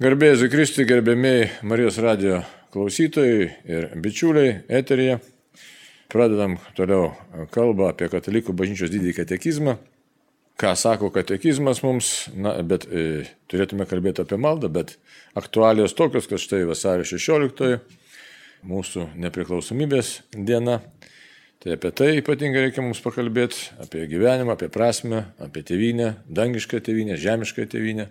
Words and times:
Garbėjai 0.00 0.48
Kristui, 0.48 0.86
gerbėmiai 0.88 1.50
Marijos 1.68 1.98
radio 2.00 2.38
klausytojai 2.72 3.42
ir 3.68 3.90
bičiuliai 4.00 4.62
eterija. 4.72 5.18
Pradedam 6.08 6.54
toliau 6.72 7.10
kalbą 7.52 7.90
apie 7.90 8.08
katalikų 8.08 8.54
bažnyčios 8.56 8.88
didįjį 8.88 9.12
katekizmą. 9.18 9.74
Ką 10.56 10.70
sako 10.80 11.10
katekizmas 11.12 11.82
mums, 11.84 12.08
na, 12.32 12.54
bet 12.64 12.86
e, 12.88 13.26
turėtume 13.52 13.84
kalbėti 13.90 14.24
apie 14.24 14.38
maldą, 14.40 14.70
bet 14.72 14.94
aktualijos 15.36 15.92
tokios, 15.98 16.30
kad 16.30 16.40
štai 16.40 16.62
vasario 16.70 17.04
16 17.04 17.76
mūsų 18.64 19.10
nepriklausomybės 19.26 20.14
diena. 20.32 20.78
Tai 21.60 21.76
apie 21.76 21.92
tai 21.92 22.10
ypatingai 22.22 22.64
reikia 22.64 22.80
mums 22.80 23.04
pakalbėti, 23.04 23.68
apie 23.84 24.08
gyvenimą, 24.08 24.56
apie 24.56 24.72
prasme, 24.72 25.26
apie 25.36 25.60
tėvynę, 25.68 26.14
dangišką 26.32 26.80
tėvynę, 26.80 27.20
žemišką 27.20 27.68
tėvynę. 27.76 28.08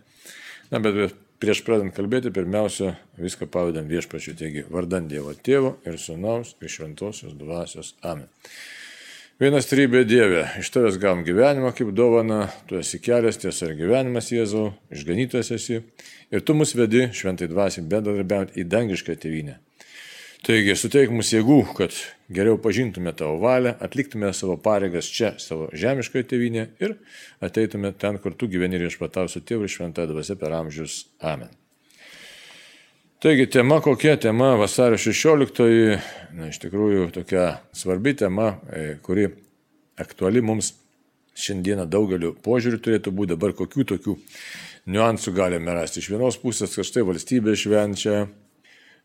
Na, 0.70 0.79
bet 0.79 1.18
Prieš 1.42 1.64
pradant 1.66 1.89
kalbėti, 1.89 2.30
pirmiausia, 2.30 2.92
viską 3.18 3.48
pavadam 3.49 3.88
viešpačiu, 3.90 4.36
taigi 4.38 4.62
vardant 4.70 5.08
Dievo 5.09 5.32
Tėvo 5.34 5.72
ir 5.90 5.95
Sūnaus 5.98 6.52
ir 6.62 6.70
Šventosios 6.70 7.34
Dvasios 7.34 7.95
Amen. 8.05 8.27
Vienas 9.41 9.66
trybė 9.66 10.04
Dieve, 10.05 10.44
iš 10.62 10.70
tavęs 10.70 10.99
gavom 11.02 11.23
gyvenimą 11.26 11.72
kaip 11.73 11.90
dovana, 11.98 12.44
tu 12.70 12.77
esi 12.77 12.99
kelias, 13.02 13.41
tiesa 13.41 13.72
ir 13.72 13.80
gyvenimas 13.80 14.30
Jėzau, 14.30 14.68
išganytas 14.94 15.49
esi 15.58 15.80
ir 15.82 16.46
tu 16.46 16.54
mus 16.54 16.76
vedi 16.77 17.08
šventai 17.09 17.49
dvasiai 17.49 17.88
bendradarbiauti 17.90 18.62
į 18.62 18.68
dangišką 18.70 19.18
tėvynę. 19.26 19.58
Taigi, 20.46 20.77
suteik 20.77 21.10
mums 21.10 21.34
jėgų, 21.34 21.58
kad 21.73 21.98
geriau 22.34 22.58
pažintume 22.62 23.13
tavo 23.17 23.38
valią, 23.41 23.76
atliktume 23.84 24.31
savo 24.34 24.58
pareigas 24.62 25.09
čia, 25.12 25.34
savo 25.41 25.70
žemiškoje 25.77 26.27
tėvynėje 26.31 26.67
ir 26.84 26.95
ateitume 27.44 27.94
ten, 27.94 28.20
kur 28.23 28.35
tu 28.38 28.49
gyveni 28.52 28.80
ir 28.80 28.88
išpatausiu 28.90 29.44
tėvų 29.44 29.67
ir 29.67 29.76
šventąją 29.76 30.13
dvasę 30.13 30.38
per 30.40 30.55
amžius. 30.57 31.05
Amen. 31.20 31.52
Taigi, 33.21 33.45
tema 33.54 33.77
kokia 33.85 34.16
tema 34.17 34.55
vasario 34.57 34.98
16, 34.98 35.68
na, 36.34 36.48
iš 36.49 36.57
tikrųjų 36.63 37.12
tokia 37.20 37.59
svarbi 37.77 38.15
tema, 38.18 38.55
e, 38.74 38.96
kuri 39.05 39.27
aktuali 40.02 40.41
mums 40.41 40.71
šiandieną 41.37 41.85
daugeliu 41.85 42.34
požiūrių 42.43 42.79
turėtų 42.82 43.13
būti 43.13 43.35
dabar 43.35 43.54
kokių 43.55 43.85
tokių 43.93 44.15
niuansų 44.91 45.35
galime 45.37 45.76
rasti. 45.77 46.02
Iš 46.02 46.09
vienos 46.15 46.40
pusės, 46.41 46.74
kad 46.76 46.87
štai 46.87 47.05
valstybė 47.07 47.54
švenčia, 47.54 48.26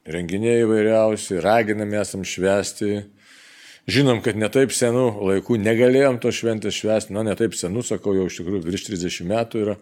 renginiai 0.08 0.64
įvairiausi, 0.64 1.40
raginami 1.44 2.00
esam 2.00 2.24
švesti. 2.24 3.04
Žinom, 3.86 4.18
kad 4.18 4.34
netaip 4.34 4.72
senų 4.74 5.04
laikų 5.28 5.60
negalėjom 5.62 6.16
to 6.18 6.32
šventės 6.34 6.74
švesti, 6.74 7.14
na 7.14 7.22
netaip 7.22 7.54
senų, 7.54 7.84
sakau, 7.86 8.16
jau 8.16 8.24
iš 8.26 8.40
tikrųjų 8.40 8.64
virš 8.64 8.88
30 8.88 9.28
metų 9.30 9.60
yra, 9.62 9.76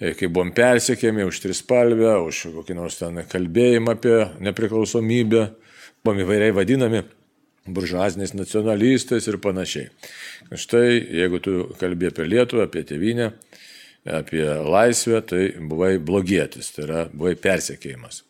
e, 0.00 0.10
kai 0.18 0.26
buvom 0.26 0.50
persiekėmi 0.56 1.22
už 1.28 1.38
trispalvę, 1.44 2.16
už 2.26 2.48
kokį 2.56 2.74
nors 2.74 2.98
ten 2.98 3.22
kalbėjimą 3.30 3.94
apie 3.94 4.16
nepriklausomybę, 4.42 5.44
buvom 6.02 6.24
įvairiai 6.24 6.56
vadinami 6.58 7.04
buržuaziniais 7.70 8.34
nacionalistais 8.34 9.30
ir 9.30 9.38
panašiai. 9.38 9.92
Štai, 10.50 10.98
jeigu 10.98 11.38
tu 11.38 11.54
kalbė 11.78 12.10
apie 12.10 12.26
Lietuvą, 12.26 12.66
apie 12.66 12.82
tėvynę, 12.88 13.30
apie 14.10 14.42
laisvę, 14.44 15.22
tai 15.22 15.44
buvai 15.62 15.96
blogietis, 16.02 16.74
tai 16.74 16.88
yra 16.88 17.06
buvai 17.12 17.38
persiekėjimas. 17.38 18.24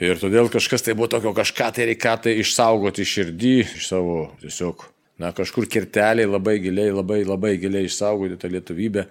Ir 0.00 0.16
todėl 0.16 0.48
kažkas 0.48 0.80
tai 0.80 0.94
buvo 0.96 1.10
tokio, 1.12 1.34
kažką 1.36 1.66
tai 1.76 1.90
reikia 1.90 2.14
tai 2.24 2.38
išsaugoti 2.40 3.04
širdį, 3.04 3.56
iš 3.76 3.88
savo 3.90 4.14
tiesiog, 4.40 4.86
na, 5.20 5.28
kažkur 5.36 5.66
kirteliai 5.68 6.24
labai 6.24 6.56
giliai, 6.64 6.94
labai, 6.96 7.18
labai 7.28 7.58
giliai 7.60 7.84
išsaugoti 7.84 8.38
tą 8.40 8.48
lietuvybę. 8.54 9.04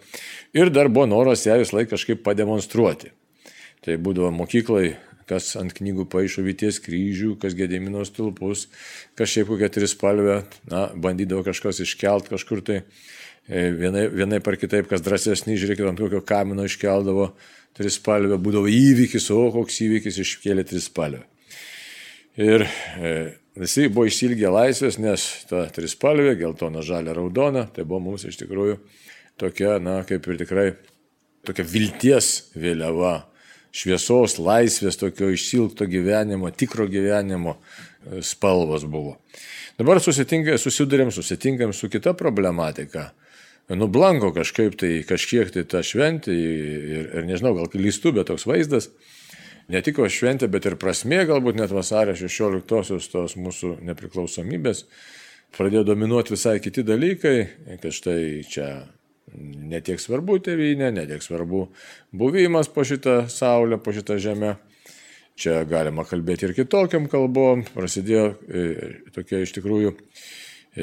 Ir 0.57 0.73
dar 0.73 0.89
buvo 0.89 1.05
noras 1.11 1.45
ją 1.45 1.59
vis 1.61 1.75
laik 1.77 1.91
kažkaip 1.93 2.23
pademonstruoti. 2.25 3.13
Tai 3.85 3.99
būdavo 4.01 4.31
mokyklai, 4.33 4.95
kas 5.29 5.51
ant 5.61 5.77
knygų 5.77 6.07
paaišo 6.09 6.41
Vyties 6.47 6.81
kryžių, 6.81 7.35
kas 7.39 7.53
Gedimino 7.57 8.01
stulpus, 8.07 8.65
kas 9.13 9.29
šiaip 9.29 9.53
kokią 9.53 9.69
trispalvę, 9.77 10.41
na, 10.73 10.87
bandydavo 10.97 11.45
kažkas 11.45 11.83
iškelt 11.85 12.33
kažkur 12.33 12.65
tai. 12.65 12.81
E, 13.49 13.71
vienai, 13.73 14.05
vienai 14.13 14.37
par 14.45 14.59
kitaip, 14.61 14.85
kas 14.91 15.01
drąsesnį, 15.01 15.55
žiūrėkit, 15.57 15.87
ant 15.89 15.97
kokio 15.97 16.19
kamino 16.21 16.67
iškeldavo 16.69 17.31
trispalvę, 17.73 18.37
būdavo 18.37 18.69
įvykis, 18.69 19.25
o 19.33 19.47
koks 19.55 19.79
įvykis 19.87 20.19
iškėlė 20.21 20.65
trispalvę. 20.69 21.23
Ir 22.37 22.67
e, 22.67 23.13
visi 23.57 23.87
buvo 23.89 24.05
išsilgę 24.05 24.51
laisvės, 24.53 24.99
nes 25.01 25.23
ta 25.49 25.63
trispalvė, 25.73 26.35
geltona, 26.37 26.83
žalia, 26.85 27.15
raudona, 27.17 27.63
tai 27.73 27.87
buvo 27.89 28.03
mums 28.11 28.27
iš 28.29 28.37
tikrųjų 28.43 28.75
tokia, 29.41 29.79
na, 29.81 30.03
kaip 30.05 30.29
ir 30.29 30.37
tikrai 30.43 30.67
tokia 31.49 31.65
vilties 31.65 32.51
vėliava, 32.53 33.15
šviesos, 33.73 34.37
laisvės, 34.37 34.99
tokio 35.01 35.31
išsilgto 35.33 35.87
gyvenimo, 35.89 36.51
tikro 36.53 36.85
gyvenimo 36.85 37.55
e, 37.57 38.21
spalvos 38.21 38.85
buvo. 38.85 39.17
Dabar 39.81 39.97
susidurėm, 40.05 41.09
susitinkam 41.15 41.73
su 41.73 41.89
kita 41.89 42.13
problematika 42.13 43.07
nublanko 43.77 44.31
kažkaip 44.33 44.77
tai 44.79 44.91
kažkiek 45.07 45.51
tai 45.53 45.65
ta 45.69 45.83
šventė 45.85 46.33
ir, 46.33 47.09
ir 47.19 47.27
nežinau, 47.27 47.53
gal 47.57 47.69
klystu, 47.69 48.13
bet 48.15 48.29
toks 48.31 48.47
vaizdas. 48.49 48.89
Ne 49.69 49.83
tik 49.85 49.99
šventė, 50.09 50.47
bet 50.49 50.65
ir 50.65 50.79
prasmė, 50.81 51.21
galbūt 51.29 51.59
net 51.59 51.69
vasario 51.69 52.15
16-osios 52.17 53.09
tos 53.11 53.35
mūsų 53.37 53.75
nepriklausomybės. 53.85 54.87
Pradėjo 55.53 55.83
dominuoti 55.91 56.33
visai 56.33 56.55
kiti 56.61 56.81
dalykai, 56.85 57.35
kad 57.81 57.93
štai 57.93 58.41
čia 58.49 58.69
netiek 59.37 60.01
svarbu 60.01 60.39
tėvynė, 60.45 60.89
netiek 60.95 61.21
svarbu 61.21 61.67
buvimas 62.15 62.69
po 62.73 62.85
šitą 62.85 63.27
saulę, 63.29 63.77
po 63.77 63.93
šitą 63.93 64.17
žemę. 64.21 64.55
Čia 65.39 65.61
galima 65.69 66.03
kalbėti 66.03 66.49
ir 66.49 66.55
kitokiam 66.57 67.05
kalbom. 67.07 67.61
Prasidėjo 67.71 68.25
e, 68.33 68.63
tokie 69.15 69.45
iš 69.45 69.53
tikrųjų 69.55 69.93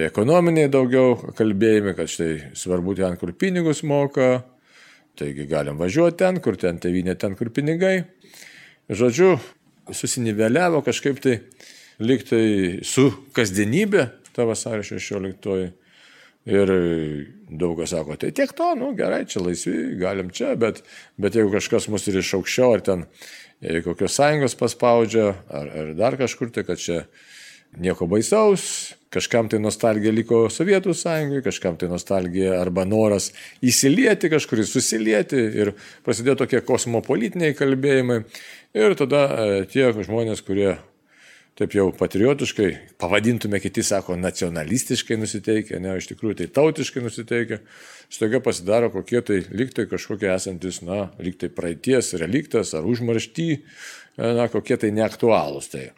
ekonominiai 0.05 0.69
daugiau 0.73 1.15
kalbėjimai, 1.37 1.95
kad 1.97 2.11
štai 2.11 2.53
svarbu 2.59 2.97
ten, 2.99 3.17
kur 3.21 3.33
pinigus 3.39 3.83
moka, 3.87 4.43
taigi 5.17 5.47
galim 5.49 5.79
važiuoti 5.81 6.19
ten, 6.21 6.41
kur 6.45 6.59
ten 6.61 6.81
tevinė, 6.83 7.17
ten, 7.19 7.37
kur 7.39 7.49
pinigai. 7.55 8.05
Žodžiu, 8.93 9.37
susiniveliavo 9.95 10.83
kažkaip 10.87 11.23
tai 11.23 11.39
liktai 12.03 12.85
su 12.85 13.09
kasdienybė 13.37 14.07
ta 14.37 14.47
vasario 14.49 14.85
16. 14.85 15.73
Ir 16.47 16.71
daug 17.51 17.73
kas 17.81 17.91
sako, 17.91 18.15
tai 18.23 18.29
tiek 18.31 18.53
to, 18.55 18.69
nu 18.79 18.93
gerai, 18.95 19.25
čia 19.27 19.41
laisvi, 19.43 19.97
galim 19.99 20.29
čia, 20.31 20.53
bet, 20.55 20.79
bet 21.19 21.35
jeigu 21.35 21.51
kažkas 21.57 21.89
mus 21.91 22.07
ir 22.07 22.21
iš 22.21 22.37
aukščiau, 22.39 22.77
ar 22.77 22.85
ten 22.87 23.03
kokios 23.83 24.15
sąjungos 24.15 24.55
paspaudžia, 24.61 25.33
ar, 25.51 25.73
ar 25.81 25.91
dar 25.99 26.15
kažkur, 26.21 26.53
tai 26.55 26.63
kad 26.69 26.79
čia 26.79 27.01
nieko 27.81 28.09
baisaus, 28.11 28.95
kažkam 29.13 29.49
tai 29.51 29.61
nostalgija 29.63 30.13
liko 30.15 30.47
Sovietų 30.53 30.95
sąjungai, 30.97 31.43
kažkam 31.45 31.79
tai 31.81 31.89
nostalgija 31.91 32.59
arba 32.61 32.85
noras 32.89 33.31
įsilieti 33.65 34.31
kažkur, 34.33 34.65
susilieti 34.67 35.41
ir 35.63 35.73
prasidėjo 36.07 36.41
tokie 36.43 36.61
kosmopolitiniai 36.67 37.57
kalbėjimai. 37.57 38.21
Ir 38.77 38.97
tada 38.99 39.23
e, 39.29 39.65
tie 39.73 39.89
žmonės, 39.95 40.43
kurie 40.45 40.75
taip 41.57 41.73
jau 41.73 41.87
patriotiškai, 41.97 42.69
pavadintume 43.01 43.57
kiti, 43.65 43.81
sako, 43.87 44.19
nacionalistiškai 44.21 45.17
nusiteikę, 45.17 45.79
ne, 45.81 45.95
iš 45.97 46.11
tikrųjų 46.11 46.43
tai 46.43 46.49
tautiškai 46.59 47.01
nusiteikę, 47.07 47.63
staiga 48.13 48.43
pasidaro 48.45 48.91
kokie 48.93 49.23
tai 49.25 49.39
liktai 49.49 49.87
kažkokie 49.89 50.29
esantis, 50.35 50.83
na, 50.85 51.07
liktai 51.17 51.49
praeities 51.49 52.13
reliktas 52.21 52.75
ar 52.77 52.85
užmaršty, 52.85 53.49
e, 53.57 53.61
na, 54.37 54.51
kokie 54.53 54.77
tai 54.83 54.93
neaktualūs. 54.99 55.73
Tai. 55.73 55.89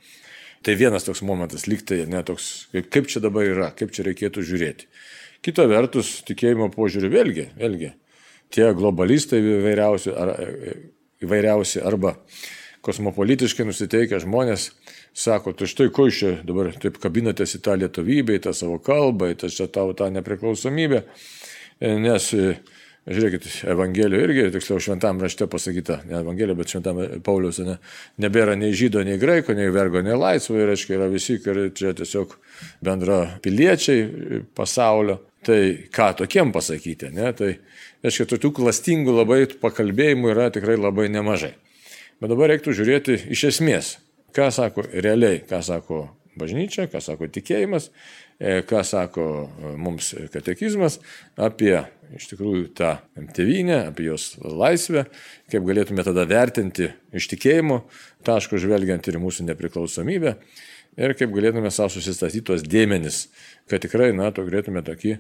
Tai 0.66 0.74
vienas 0.74 1.06
toks 1.06 1.22
momentas, 1.22 1.68
lygtai, 1.70 2.02
ne 2.10 2.22
toks, 2.26 2.68
kaip, 2.90 3.06
čia 3.10 3.22
dabar 3.22 3.46
yra, 3.46 3.70
kaip 3.78 3.92
čia 3.94 4.04
reikėtų 4.08 4.42
žiūrėti. 4.46 4.88
Kita 5.46 5.68
vertus, 5.70 6.18
tikėjimo 6.26 6.66
požiūrį 6.74 7.10
vėlgi, 7.12 7.44
vėlgi, 7.60 7.92
tie 8.54 8.66
globalistai 8.74 9.38
įvairiausi, 9.38 10.14
ar, 10.18 10.32
įvairiausi 11.22 11.82
arba 11.86 12.16
kosmopolitiškai 12.84 13.66
nusiteikę 13.68 14.18
žmonės 14.22 14.72
sako, 15.18 15.52
tai 15.58 15.68
štai 15.70 15.88
ko 15.94 16.08
iš 16.10 16.20
čia 16.22 16.32
dabar 16.46 16.72
taip 16.78 16.98
kabinatės 17.02 17.56
į 17.58 17.62
tą 17.66 17.76
lietuvybę, 17.78 18.38
į 18.38 18.44
tą 18.48 18.54
savo 18.56 18.78
kalbą, 18.82 19.32
į 19.32 19.38
tą, 19.42 19.50
tą, 19.70 19.86
tą 19.98 20.10
nepriklausomybę, 20.14 21.04
nes 22.02 22.30
Žiūrėkit, 23.08 23.46
Evangelijoje 23.72 24.24
irgi, 24.26 24.42
tiksliau, 24.52 24.82
šventam 24.84 25.20
rašte 25.22 25.46
pasakyta, 25.48 26.02
ne 26.08 26.18
Evangelijoje, 26.18 26.56
bet 26.58 26.72
šventam 26.74 26.98
Paulius, 27.24 27.60
ne, 27.64 27.78
nebėra 28.20 28.56
nei 28.58 28.74
žydo, 28.76 29.00
nei 29.06 29.16
graiko, 29.20 29.54
nei 29.56 29.70
vergo, 29.72 30.02
nei 30.04 30.16
laisvo, 30.18 30.58
ir, 30.60 30.68
aiškiai, 30.74 30.98
yra 30.98 31.06
visi, 31.08 31.38
kurie 31.40 31.70
čia 31.76 31.94
tiesiog 31.96 32.34
bendra 32.84 33.22
piliečiai 33.44 34.42
pasaulio. 34.56 35.22
Tai 35.46 35.60
ką 35.94 36.10
tokiem 36.18 36.50
pasakyti, 36.52 37.12
ne? 37.14 37.30
Tai, 37.38 37.52
aiškiai, 38.04 38.28
tokių 38.34 38.50
klastingų 38.58 39.14
labai 39.20 39.40
pakalbėjimų 39.62 40.32
yra 40.34 40.50
tikrai 40.52 40.76
labai 40.76 41.06
nemažai. 41.14 41.54
Bet 42.18 42.32
dabar 42.34 42.50
reiktų 42.52 42.74
žiūrėti 42.76 43.20
iš 43.32 43.44
esmės, 43.54 43.92
ką 44.36 44.50
sako 44.52 44.84
realiai, 44.90 45.40
ką 45.48 45.62
sako 45.64 46.02
bažnyčia, 46.38 46.90
ką 46.90 47.00
sako 47.00 47.30
tikėjimas, 47.32 47.88
ką 48.38 48.82
sako 48.86 49.24
e, 49.48 49.72
mums 49.80 50.12
katekizmas 50.32 51.00
apie 51.34 51.74
iš 52.14 52.30
tikrųjų 52.30 52.68
tą 52.78 52.94
tėvynę, 53.36 53.82
apie 53.90 54.06
jos 54.06 54.30
laisvę, 54.40 55.04
kaip 55.52 55.66
galėtume 55.66 56.04
tada 56.06 56.24
vertinti 56.28 56.88
iš 57.12 57.28
tikėjimo 57.34 57.82
taško 58.26 58.60
žvelgiant 58.62 59.10
ir 59.10 59.18
mūsų 59.20 59.48
nepriklausomybę 59.50 60.36
ir 60.98 61.14
kaip 61.18 61.34
galėtume 61.34 61.70
savo 61.74 61.92
susistatyti 61.92 62.46
tuos 62.46 62.64
dėmenis, 62.66 63.26
kad 63.70 63.82
tikrai, 63.84 64.10
na, 64.16 64.30
to 64.34 64.46
galėtume 64.46 64.82
tokį 64.86 65.18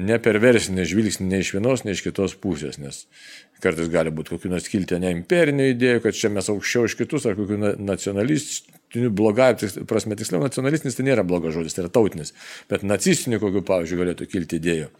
neperversinį 0.00 0.84
žvilgsnį 0.90 1.26
nei 1.28 1.42
iš 1.44 1.52
vienos, 1.54 1.84
nei 1.86 1.94
iš 1.94 2.02
kitos 2.06 2.34
pusės, 2.40 2.80
nes 2.82 3.04
kartais 3.62 3.88
gali 3.92 4.10
būti 4.14 4.34
kokių 4.34 4.50
nors 4.52 4.66
kilti 4.68 4.98
ne 5.00 5.12
imperinių 5.14 5.70
idėjų, 5.72 6.02
kad 6.04 6.18
čia 6.18 6.30
mes 6.34 6.50
aukščiau 6.52 6.88
už 6.88 6.96
kitus, 6.98 7.28
ar 7.28 7.38
kokių 7.38 7.76
nacionalistinių 7.78 9.12
blogąjų, 9.14 9.86
prasme 9.88 10.18
tiksliau, 10.18 10.42
nacionalistinis 10.42 10.98
tai 10.98 11.06
nėra 11.06 11.24
blogas 11.26 11.54
žodis, 11.56 11.76
tai 11.76 11.86
yra 11.86 11.94
tautinis, 11.94 12.34
bet 12.70 12.84
nacistinių 12.84 13.40
kokių, 13.42 13.64
pavyzdžiui, 13.70 14.00
galėtų 14.02 14.28
kilti 14.34 14.60
idėjų. 14.60 14.90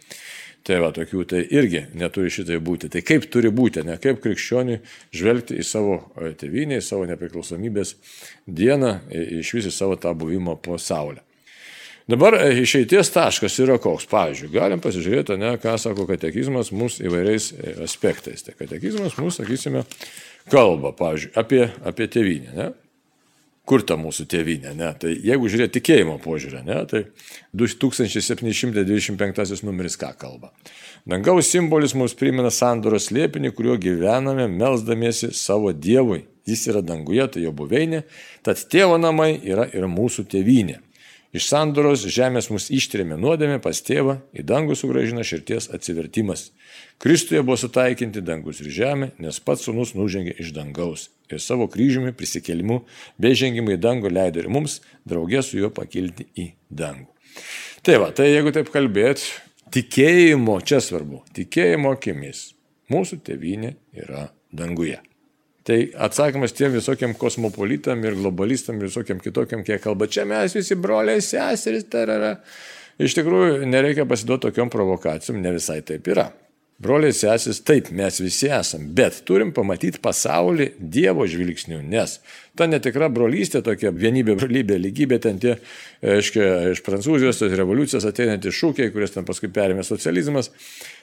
Tai 0.64 0.78
va, 0.80 0.88
tokių 0.96 1.26
tai 1.28 1.42
irgi 1.52 1.82
neturi 1.92 2.30
šitai 2.32 2.56
būti. 2.64 2.88
Tai 2.88 3.02
kaip 3.04 3.26
turi 3.28 3.50
būti, 3.52 3.82
ne 3.84 3.98
kaip 4.00 4.22
krikščioniui 4.24 4.78
žvelgti 5.12 5.58
į 5.60 5.66
savo 5.68 5.98
e, 6.16 6.30
tėvynę, 6.40 6.78
į 6.80 6.86
savo 6.86 7.04
nepriklausomybės 7.10 7.92
dieną, 8.48 8.94
iš 9.12 9.50
vis 9.58 9.68
į 9.68 9.74
savo 9.76 9.98
tą 10.00 10.14
buvimo 10.16 10.56
po 10.56 10.80
saulę. 10.80 11.20
Dabar 12.04 12.34
išeities 12.60 13.08
taškas 13.14 13.54
yra 13.64 13.78
koks. 13.80 14.04
Pavyzdžiui, 14.10 14.50
galim 14.52 14.80
pasižiūrėti, 14.84 15.38
ne, 15.40 15.54
ką 15.60 15.78
sako 15.80 16.04
katekizmas 16.10 16.68
mūsų 16.76 17.06
įvairiais 17.08 17.46
e, 17.56 17.72
aspektais. 17.86 18.44
Tai 18.44 18.52
katekizmas 18.58 19.16
mūsų, 19.16 19.38
sakysime, 19.40 19.84
kalba, 20.52 20.92
pavyzdžiui, 20.98 21.32
apie, 21.40 21.62
apie 21.88 22.06
tėvynę. 22.12 22.52
Ne? 22.58 22.68
Kur 23.64 23.80
ta 23.88 23.96
mūsų 23.96 24.28
tėvynė? 24.28 24.74
Ne? 24.76 24.92
Tai 25.00 25.08
jeigu 25.08 25.48
žiūrėti 25.48 25.78
tikėjimo 25.78 26.18
požiūrę, 26.20 26.60
ne, 26.68 26.84
tai 26.90 27.08
2725 27.56 29.64
numeris 29.64 29.96
ką 29.96 30.12
kalba. 30.20 30.52
Dangaus 31.08 31.48
simbolis 31.48 31.96
mums 31.96 32.12
primena 32.20 32.52
sandoros 32.52 33.08
slėpinį, 33.08 33.56
kuriuo 33.56 33.80
gyvename, 33.80 34.44
melzdamiesi 34.52 35.32
savo 35.32 35.72
Dievui. 35.72 36.28
Jis 36.44 36.68
yra 36.68 36.84
danguje, 36.84 37.24
tai 37.32 37.40
jo 37.46 37.56
buveinė, 37.56 38.04
tad 38.44 38.60
tėvo 38.68 39.00
namai 39.00 39.40
yra 39.40 39.64
ir 39.72 39.88
mūsų 39.88 40.28
tėvynė. 40.28 40.83
Iš 41.34 41.48
sandoros 41.50 42.04
žemės 42.14 42.46
mus 42.52 42.68
ištrėmė 42.70 43.16
nuodėmė 43.18 43.58
pas 43.62 43.80
tėvą, 43.82 44.20
į 44.38 44.44
dangų 44.46 44.76
sugražina 44.78 45.24
širties 45.26 45.66
atsivertimas. 45.74 46.52
Kristuje 47.02 47.40
buvo 47.42 47.56
sutaikinti 47.58 48.22
dangus 48.22 48.60
ir 48.62 48.70
žemė, 48.70 49.08
nes 49.18 49.40
pats 49.42 49.66
sunus 49.66 49.96
nužengė 49.98 50.36
iš 50.38 50.52
dangaus 50.54 51.08
ir 51.32 51.42
savo 51.42 51.66
kryžiumi, 51.70 52.12
prisikėlimu 52.14 52.84
bei 53.18 53.34
žengimu 53.34 53.74
į 53.74 53.80
dangų 53.82 54.12
leido 54.14 54.44
ir 54.44 54.50
mums 54.52 54.78
draugė 55.08 55.42
su 55.42 55.58
juo 55.58 55.72
pakilti 55.74 56.28
į 56.38 56.52
dangų. 56.70 57.10
Tai 57.82 57.98
va, 58.04 58.12
tai 58.14 58.28
jeigu 58.30 58.52
taip 58.54 58.70
kalbėt, 58.72 59.24
tikėjimo, 59.74 60.60
čia 60.62 60.78
svarbu, 60.84 61.24
tikėjimo 61.34 61.96
akimis, 61.96 62.52
mūsų 62.94 63.18
tėvynė 63.26 63.74
yra 64.04 64.28
danguje. 64.54 65.00
Tai 65.64 65.78
atsakymas 65.96 66.52
tiem 66.52 66.74
visokiam 66.76 67.14
kosmopolitam 67.16 68.02
ir 68.04 68.18
globalistam 68.18 68.76
ir 68.82 68.90
visokiam 68.90 69.20
kitokiam, 69.22 69.62
kiek 69.64 69.80
kalba, 69.80 70.10
čia 70.12 70.26
mes 70.28 70.52
visi 70.52 70.76
broliai, 70.76 71.24
seserys, 71.24 71.86
tarara. 71.88 72.34
Iš 73.00 73.16
tikrųjų, 73.16 73.64
nereikia 73.66 74.04
pasiduoti 74.06 74.50
tokiam 74.50 74.68
provokacijom, 74.70 75.40
ne 75.40 75.54
visai 75.56 75.80
taip 75.86 76.12
yra. 76.12 76.28
Broliai 76.84 77.14
sesis, 77.16 77.62
taip, 77.64 77.88
mes 77.96 78.20
visi 78.20 78.50
esam, 78.52 78.84
bet 78.98 79.22
turim 79.24 79.54
pamatyti 79.56 80.02
pasaulį 80.04 80.72
Dievo 80.78 81.24
žvilgsnių, 81.30 81.80
nes 81.86 82.18
ta 82.58 82.66
netikra 82.68 83.08
brolystė, 83.14 83.62
tokia 83.64 83.94
vienybė, 83.94 84.34
brolybė, 84.42 84.76
lygybė, 84.82 85.20
ten 85.22 85.40
tie, 85.40 85.54
aiškiai, 86.04 86.74
iš 86.74 86.82
Prancūzijos, 86.84 87.40
tos 87.40 87.54
revoliucijos 87.56 88.04
ateinantys 88.10 88.58
šūkiai, 88.58 88.92
kurias 88.92 89.14
ten 89.16 89.24
paskui 89.24 89.48
perėmė 89.54 89.86
socializmas, 89.86 90.50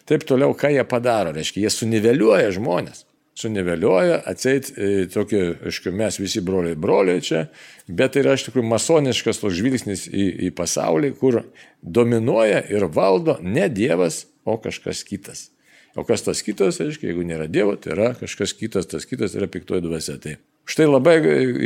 taip 0.06 0.28
toliau, 0.28 0.54
ką 0.54 0.76
jie 0.76 0.84
padaro, 0.86 1.34
reiškia, 1.34 1.64
jie 1.66 1.74
suniveliuoja 1.80 2.52
žmonės 2.60 3.08
suniveliuoja, 3.42 4.22
atseit 4.30 4.72
e, 4.78 5.06
tokį, 5.12 5.42
aišku, 5.70 5.94
mes 5.98 6.20
visi 6.22 6.44
broliai 6.46 6.78
broliai 6.80 7.24
čia, 7.26 7.46
bet 7.88 8.16
tai 8.16 8.24
yra 8.26 8.36
iš 8.38 8.48
tikrųjų 8.48 8.70
masoniškas 8.72 9.42
toks 9.42 9.58
žvilgsnis 9.58 10.06
į, 10.08 10.28
į 10.48 10.52
pasaulį, 10.58 11.16
kur 11.20 11.42
dominuoja 11.82 12.62
ir 12.72 12.88
valdo 12.94 13.40
ne 13.42 13.68
Dievas, 13.72 14.26
o 14.46 14.58
kažkas 14.62 15.04
kitas. 15.06 15.50
O 15.96 16.06
kas 16.08 16.24
tas 16.24 16.40
kitas, 16.46 16.80
aiškiai, 16.80 17.12
jeigu 17.12 17.26
nėra 17.28 17.50
Dievo, 17.52 17.76
tai 17.76 17.92
yra 17.96 18.12
kažkas 18.16 18.54
kitas, 18.56 18.88
tas 18.88 19.06
kitas 19.08 19.36
yra 19.36 19.50
piktoji 19.52 19.84
dvasia. 19.84 20.16
Tai 20.24 20.38
štai 20.72 20.88
labai 20.88 21.16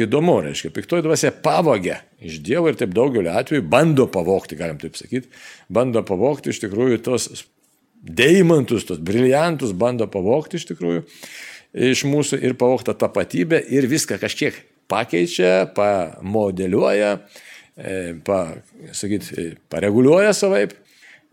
įdomu, 0.06 0.40
reiškia, 0.48 0.72
piktoji 0.74 1.06
dvasia 1.06 1.30
pavogia 1.46 2.00
iš 2.18 2.40
Dievo 2.46 2.72
ir 2.72 2.80
taip 2.80 2.96
daugeliu 2.96 3.30
atveju 3.36 3.66
bando 3.70 4.08
pavokti, 4.10 4.58
galim 4.58 4.80
taip 4.82 4.98
sakyti, 4.98 5.30
bando 5.70 6.02
pavokti 6.08 6.50
iš 6.50 6.64
tikrųjų 6.64 7.04
tos 7.06 7.30
deimantus, 8.06 8.88
tos 8.90 9.02
briliantus, 9.02 9.76
bando 9.78 10.10
pavokti 10.10 10.58
iš 10.58 10.72
tikrųjų 10.72 11.06
iš 11.76 12.06
mūsų 12.08 12.40
ir 12.46 12.56
pavogta 12.60 12.96
tapatybė 12.96 13.60
ir 13.76 13.88
viską 13.92 14.18
kažkiek 14.22 14.58
pakeičia, 14.92 15.68
pamodeliuoja, 15.76 17.12
e, 17.76 18.16
pa, 18.26 18.42
sakyt, 18.96 19.30
e, 19.36 19.48
pareguliuoja 19.70 20.34
savaip. 20.34 20.78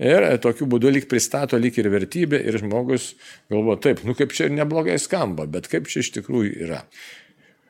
Ir 0.03 0.25
tokiu 0.43 0.67
būdu 0.67 0.91
lyg 0.91 1.05
pristato 1.07 1.59
lyg 1.61 1.77
ir 1.79 1.87
vertybę 1.93 2.41
ir 2.43 2.57
žmogus 2.59 3.13
galvo 3.53 3.77
taip, 3.79 4.01
nu 4.09 4.17
kaip 4.19 4.33
čia 4.35 4.49
neblogai 4.51 4.97
skamba, 4.99 5.47
bet 5.47 5.69
kaip 5.71 5.87
čia 5.87 6.01
iš 6.03 6.11
tikrųjų 6.17 6.55
yra. 6.65 6.81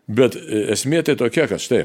Bet 0.09 0.39
e, 0.39 0.63
esmė 0.73 1.03
tai 1.05 1.19
tokia, 1.21 1.49
kad 1.51 1.61
štai, 1.61 1.83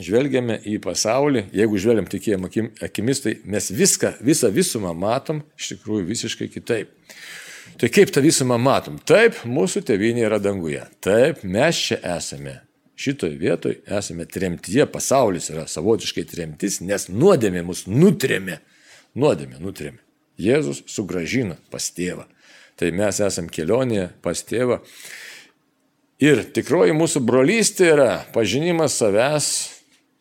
žvelgiame 0.00 0.58
į 0.68 0.78
pasaulį, 0.84 1.46
jeigu 1.56 1.80
žvelgiam 1.80 2.08
tikėjimo 2.08 2.50
akimis, 2.84 3.22
tai 3.24 3.36
mes 3.44 3.68
viską, 3.72 4.16
visą 4.24 4.50
visumą 4.54 4.94
matom 4.96 5.42
iš 5.58 5.74
tikrųjų 5.74 6.08
visiškai 6.08 6.48
kitaip. 6.52 6.92
Tai 7.76 7.90
kaip 7.92 8.12
tą 8.14 8.22
visumą 8.24 8.56
matom? 8.62 8.96
Taip, 9.04 9.42
mūsų 9.44 9.82
tėvynė 9.88 10.24
yra 10.28 10.38
danguje. 10.42 10.84
Taip, 11.04 11.42
mes 11.44 11.80
čia 11.88 11.98
esame. 12.16 12.60
Šitoj 12.96 13.34
vietoj 13.36 13.74
esame 13.92 14.24
tremtyje, 14.24 14.86
pasaulis 14.88 15.50
yra 15.52 15.66
savotiškai 15.68 16.24
tremtis, 16.30 16.80
nes 16.80 17.10
nuodėmė 17.12 17.66
mus 17.66 17.84
nutrėmė. 17.90 18.62
Nuodėmė 19.16 19.60
nutrėmė. 19.60 20.00
Jėzus 20.40 20.82
sugražina 20.88 21.58
pas 21.72 21.90
tėvą. 21.92 22.24
Tai 22.76 22.90
mes 22.96 23.20
esame 23.24 23.52
kelionėje 23.52 24.08
pas 24.24 24.40
tėvą. 24.44 24.80
Ir 26.24 26.40
tikroji 26.56 26.96
mūsų 26.96 27.20
brolystė 27.28 27.90
yra 27.92 28.12
pažinimas 28.32 28.96
savęs 28.96 29.50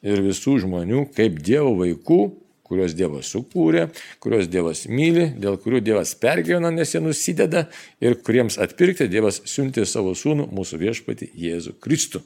ir 0.04 0.20
visų 0.24 0.60
žmonių 0.66 1.06
kaip 1.16 1.40
Dievo 1.44 1.72
vaikų 1.80 2.20
kuriuos 2.66 2.96
Dievas 2.98 3.30
sukūrė, 3.34 3.88
kuriuos 4.24 4.50
Dievas 4.52 4.86
myli, 4.90 5.28
dėl 5.42 5.60
kurių 5.62 5.82
Dievas 5.86 6.16
pergyvena, 6.22 6.72
nes 6.74 6.96
jie 6.96 7.02
nusideda 7.04 7.66
ir 8.04 8.18
kuriems 8.26 8.60
atpirkti 8.62 9.10
Dievas 9.12 9.42
siuntė 9.50 9.86
savo 9.90 10.16
sūnų, 10.18 10.50
mūsų 10.56 10.82
viešpatį 10.82 11.32
Jėzų 11.46 11.76
Kristų. 11.84 12.24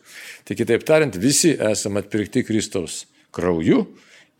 Tai 0.47 0.59
kitaip 0.59 0.85
tariant, 0.87 1.19
visi 1.19 1.55
esame 1.71 2.03
atpirkti 2.03 2.45
Kristaus 2.47 3.03
krauju 3.35 3.85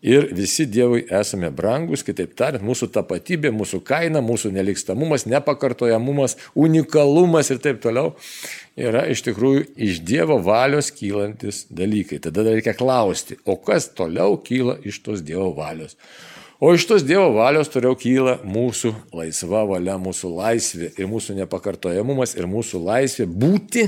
ir 0.02 0.28
visi 0.32 0.66
Dievui 0.66 1.02
esame 1.20 1.50
brangus, 1.52 2.04
kitaip 2.06 2.32
tariant, 2.38 2.64
mūsų 2.64 2.90
tapatybė, 2.94 3.52
mūsų 3.54 3.82
kaina, 3.86 4.22
mūsų 4.24 4.52
nelikstamumas, 4.54 5.26
nepakartojamumas, 5.28 6.36
unikalumas 6.54 7.52
ir 7.52 7.60
taip 7.62 7.82
toliau 7.84 8.14
yra 8.80 9.04
iš 9.12 9.24
tikrųjų 9.28 9.66
iš 9.76 10.02
Dievo 10.06 10.40
valios 10.44 10.90
kylantis 10.94 11.66
dalykai. 11.70 12.20
Tada 12.24 12.46
reikia 12.48 12.74
klausti, 12.76 13.38
o 13.44 13.58
kas 13.60 13.90
toliau 13.96 14.38
kyla 14.44 14.78
iš 14.84 15.02
tos 15.04 15.24
Dievo 15.26 15.50
valios? 15.56 15.96
O 16.60 16.74
iš 16.76 16.84
tos 16.88 17.04
Dievo 17.08 17.30
valios 17.36 17.70
toliau 17.72 17.96
kyla 17.96 18.38
mūsų 18.44 18.92
laisva 19.16 19.64
valia, 19.68 19.96
mūsų 20.00 20.32
laisvė 20.36 20.92
ir 20.96 21.08
mūsų 21.08 21.38
nepakartojamumas 21.42 22.36
ir 22.36 22.48
mūsų 22.48 22.82
laisvė 22.84 23.28
būti 23.28 23.86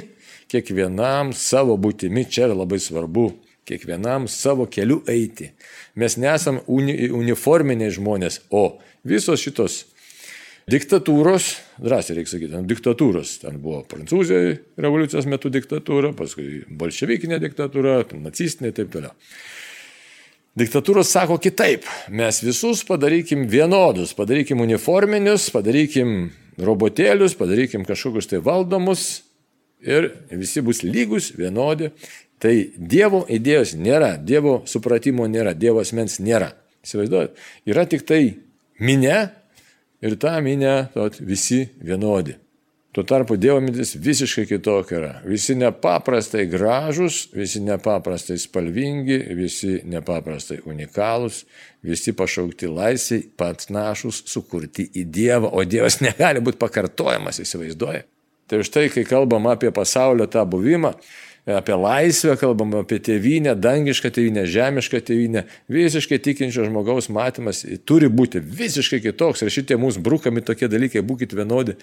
kiekvienam 0.52 1.33
savo 1.37 1.76
būtimi. 1.81 2.25
Čia 2.28 2.47
yra 2.49 2.57
labai 2.62 2.81
svarbu 2.81 3.31
kiekvienam 3.69 4.28
savo 4.31 4.66
keliu 4.66 5.02
eiti. 5.09 5.52
Mes 5.95 6.16
nesam 6.21 6.61
uni, 6.66 6.97
uniforminiai 7.14 7.92
žmonės, 7.95 8.40
o 8.50 8.78
visos 9.07 9.42
šitos 9.42 9.83
diktatūros, 10.71 11.49
drąsiai 11.83 12.19
reikia 12.19 12.35
sakyti, 12.37 12.62
diktatūros, 12.71 13.38
ten 13.42 13.59
buvo 13.62 13.83
Prancūzijoje 13.90 14.59
revoliucijos 14.83 15.26
metu 15.31 15.50
diktatūra, 15.52 16.12
paskui 16.19 16.62
bolševikinė 16.69 17.40
diktatūra, 17.42 18.02
nacistinė 18.23 18.71
ir 18.71 18.78
taip 18.78 18.92
toliau. 18.95 19.16
Diktatūros 20.59 21.09
sako 21.09 21.38
kitaip, 21.40 21.87
mes 22.12 22.42
visus 22.45 22.83
padarykim 22.85 23.47
vienodus, 23.49 24.12
padarykim 24.12 24.61
uniforminius, 24.61 25.47
padarykim 25.54 26.28
robotėlius, 26.61 27.33
padarykim 27.38 27.87
kažkokius 27.88 28.28
tai 28.28 28.42
valdomus 28.45 29.23
ir 29.81 30.11
visi 30.31 30.61
bus 30.61 30.83
lygus, 30.85 31.31
vienodi. 31.38 31.88
Tai 32.42 32.52
Dievo 32.75 33.22
idėjos 33.30 33.76
nėra, 33.78 34.16
Dievo 34.18 34.62
supratimo 34.66 35.28
nėra, 35.30 35.54
Dievo 35.54 35.82
asmens 35.84 36.18
nėra. 36.18 36.50
Įsivaizduojat, 36.82 37.37
yra 37.70 37.87
tik 37.87 38.02
tai 38.08 38.22
minė 38.82 39.18
ir 40.02 40.16
tą 40.18 40.34
minę 40.42 40.88
visi 41.22 41.68
vienodi. 41.78 42.34
Tuo 42.92 43.06
tarpu 43.08 43.38
Dievo 43.40 43.61
mintis 43.64 43.94
visiškai 43.96 44.44
kitokia 44.50 44.96
yra. 44.99 45.12
Visi 45.25 45.54
nepaprastai 45.56 46.42
gražus, 46.50 47.22
visi 47.32 47.62
nepaprastai 47.64 48.37
spalvingi, 48.42 49.16
visi 49.38 49.78
nepaprastai 49.88 50.58
unikalūs, 50.68 51.38
visi 51.88 52.12
pašaukti 52.12 52.68
laisviai, 52.68 53.25
pats 53.38 53.70
našus, 53.72 54.20
sukurti 54.28 54.90
į 54.92 55.06
Dievą, 55.08 55.49
o 55.49 55.64
Dievas 55.64 56.02
negali 56.04 56.42
būti 56.44 56.61
pakartojamas, 56.61 57.40
įsivaizduoja. 57.46 58.04
Tai 58.50 58.61
štai, 58.66 58.90
kai 58.92 59.06
kalbam 59.08 59.46
apie 59.49 59.70
pasaulio 59.72 60.26
tą 60.28 60.42
buvimą, 60.44 60.92
apie 61.46 61.75
laisvę, 61.75 62.37
kalbam 62.38 62.75
apie 62.78 63.00
tėvynę, 63.02 63.56
dangišką 63.58 64.12
tėvynę, 64.14 64.46
žemišką 64.46 65.00
tėvynę, 65.08 65.44
visiškai 65.72 66.20
tikinčio 66.22 66.68
žmogaus 66.68 67.11
matymas 67.11 67.64
turi 67.88 68.11
būti 68.12 68.42
visiškai 68.42 69.02
kitoks 69.08 69.42
ir 69.42 69.50
šitie 69.50 69.78
mūsų 69.80 70.04
brukami 70.06 70.44
tokie 70.46 70.70
dalykai, 70.70 71.02
būkite 71.02 71.38
vienodi 71.38 71.78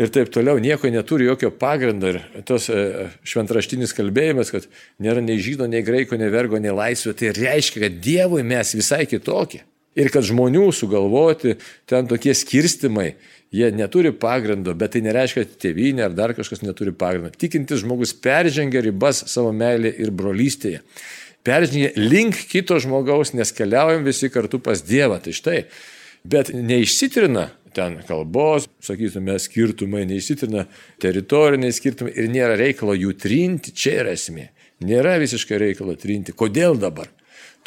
ir 0.00 0.12
taip 0.12 0.30
toliau, 0.32 0.60
nieko 0.60 0.90
neturi 0.92 1.28
jokio 1.28 1.50
pagrindo. 1.52 2.12
Ir 2.12 2.44
tos 2.48 2.68
e, 2.72 3.08
šventraštinis 3.26 3.96
kalbėjimas, 3.96 4.52
kad 4.52 4.68
nėra 5.02 5.24
nei 5.24 5.40
žydo, 5.40 5.68
nei 5.70 5.84
graiko, 5.86 6.20
nei 6.20 6.30
vergo, 6.32 6.60
nei 6.60 6.72
laisvė, 6.74 7.16
tai 7.16 7.34
reiškia, 7.36 7.86
kad 7.86 8.00
Dievui 8.04 8.44
mes 8.46 8.76
visai 8.76 9.06
kitokie. 9.10 9.64
Ir 9.98 10.10
kad 10.14 10.22
žmonių 10.22 10.68
sugalvoti 10.74 11.56
ten 11.90 12.06
tokie 12.10 12.34
skirstimai, 12.36 13.14
jie 13.50 13.70
neturi 13.74 14.12
pagrindo, 14.14 14.74
bet 14.78 14.94
tai 14.94 15.02
nereiškia, 15.02 15.42
kad 15.42 15.56
tėvynė 15.64 16.04
ar 16.06 16.14
dar 16.14 16.34
kažkas 16.36 16.62
neturi 16.62 16.94
pagrindo. 16.94 17.32
Tikintis 17.34 17.82
žmogus 17.82 18.14
peržengia 18.14 18.84
ribas 18.86 19.24
savo 19.32 19.50
meilė 19.50 19.90
ir 19.98 20.14
brolystėje. 20.14 20.84
Peržengia 21.42 21.90
link 21.98 22.38
kito 22.50 22.78
žmogaus, 22.78 23.32
nes 23.34 23.50
keliaujam 23.56 24.06
visi 24.06 24.30
kartu 24.30 24.60
pas 24.62 24.82
Dievą. 24.84 25.18
Tai 25.24 25.34
štai, 25.34 25.64
bet 26.22 26.52
neišsitrina 26.54 27.48
ten 27.74 28.00
kalbos, 28.06 28.68
sakytume, 28.84 29.38
skirtumai, 29.42 30.04
neįsitrina 30.10 30.66
teritoriniai 31.02 31.74
skirtumai 31.74 32.14
ir 32.18 32.30
nėra 32.30 32.58
reikalo 32.60 32.94
jų 32.98 33.14
trinti, 33.18 33.74
čia 33.74 34.00
yra 34.04 34.14
esmė. 34.14 34.50
Nėra 34.86 35.18
visiškai 35.20 35.58
reikalo 35.60 35.94
trinti. 35.98 36.34
Kodėl 36.36 36.78
dabar? 36.80 37.10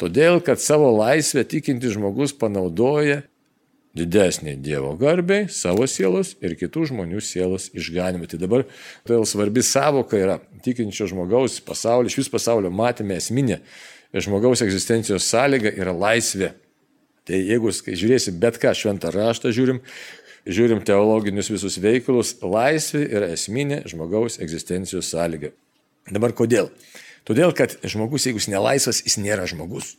Todėl, 0.00 0.40
kad 0.42 0.58
savo 0.58 0.90
laisvę 0.96 1.44
tikinti 1.46 1.92
žmogus 1.92 2.34
panaudoja 2.34 3.22
didesnį 3.94 4.56
Dievo 4.62 4.90
garbiai, 4.98 5.46
savo 5.46 5.86
sielos 5.86 6.34
ir 6.42 6.56
kitų 6.58 6.88
žmonių 6.90 7.22
sielos 7.22 7.68
išganimui. 7.78 8.26
Tai 8.30 8.40
dabar 8.42 8.64
todėl 9.06 9.26
svarbi 9.28 9.62
savoka 9.62 10.18
yra 10.18 10.40
tikinčio 10.66 11.06
žmogaus 11.12 11.60
pasaulio, 11.62 12.10
iš 12.10 12.18
vis 12.24 12.32
pasaulio 12.32 12.72
matėme 12.74 13.14
esminė 13.20 13.60
žmogaus 14.14 14.64
egzistencijos 14.66 15.26
sąlyga 15.30 15.70
yra 15.78 15.94
laisvė. 15.94 16.52
Tai 17.24 17.38
jeigu 17.38 17.70
žiūrėsim 17.72 18.36
bet 18.42 18.58
ką 18.60 18.74
šventą 18.76 19.14
raštą, 19.14 19.54
žiūrim, 19.54 19.78
žiūrim 20.44 20.82
teologinius 20.84 21.48
visus 21.54 21.78
veikalus, 21.80 22.34
laisvė 22.42 23.06
yra 23.14 23.30
esminė 23.32 23.84
žmogaus 23.88 24.40
egzistencijos 24.42 25.14
sąlyga. 25.14 25.54
Dabar 26.10 26.34
kodėl? 26.36 26.68
Todėl, 27.24 27.54
kad 27.56 27.78
žmogus, 27.88 28.26
jeigu 28.28 28.42
jis 28.42 28.50
nelaisvas, 28.52 29.00
jis 29.06 29.16
nėra 29.20 29.46
žmogus. 29.48 29.94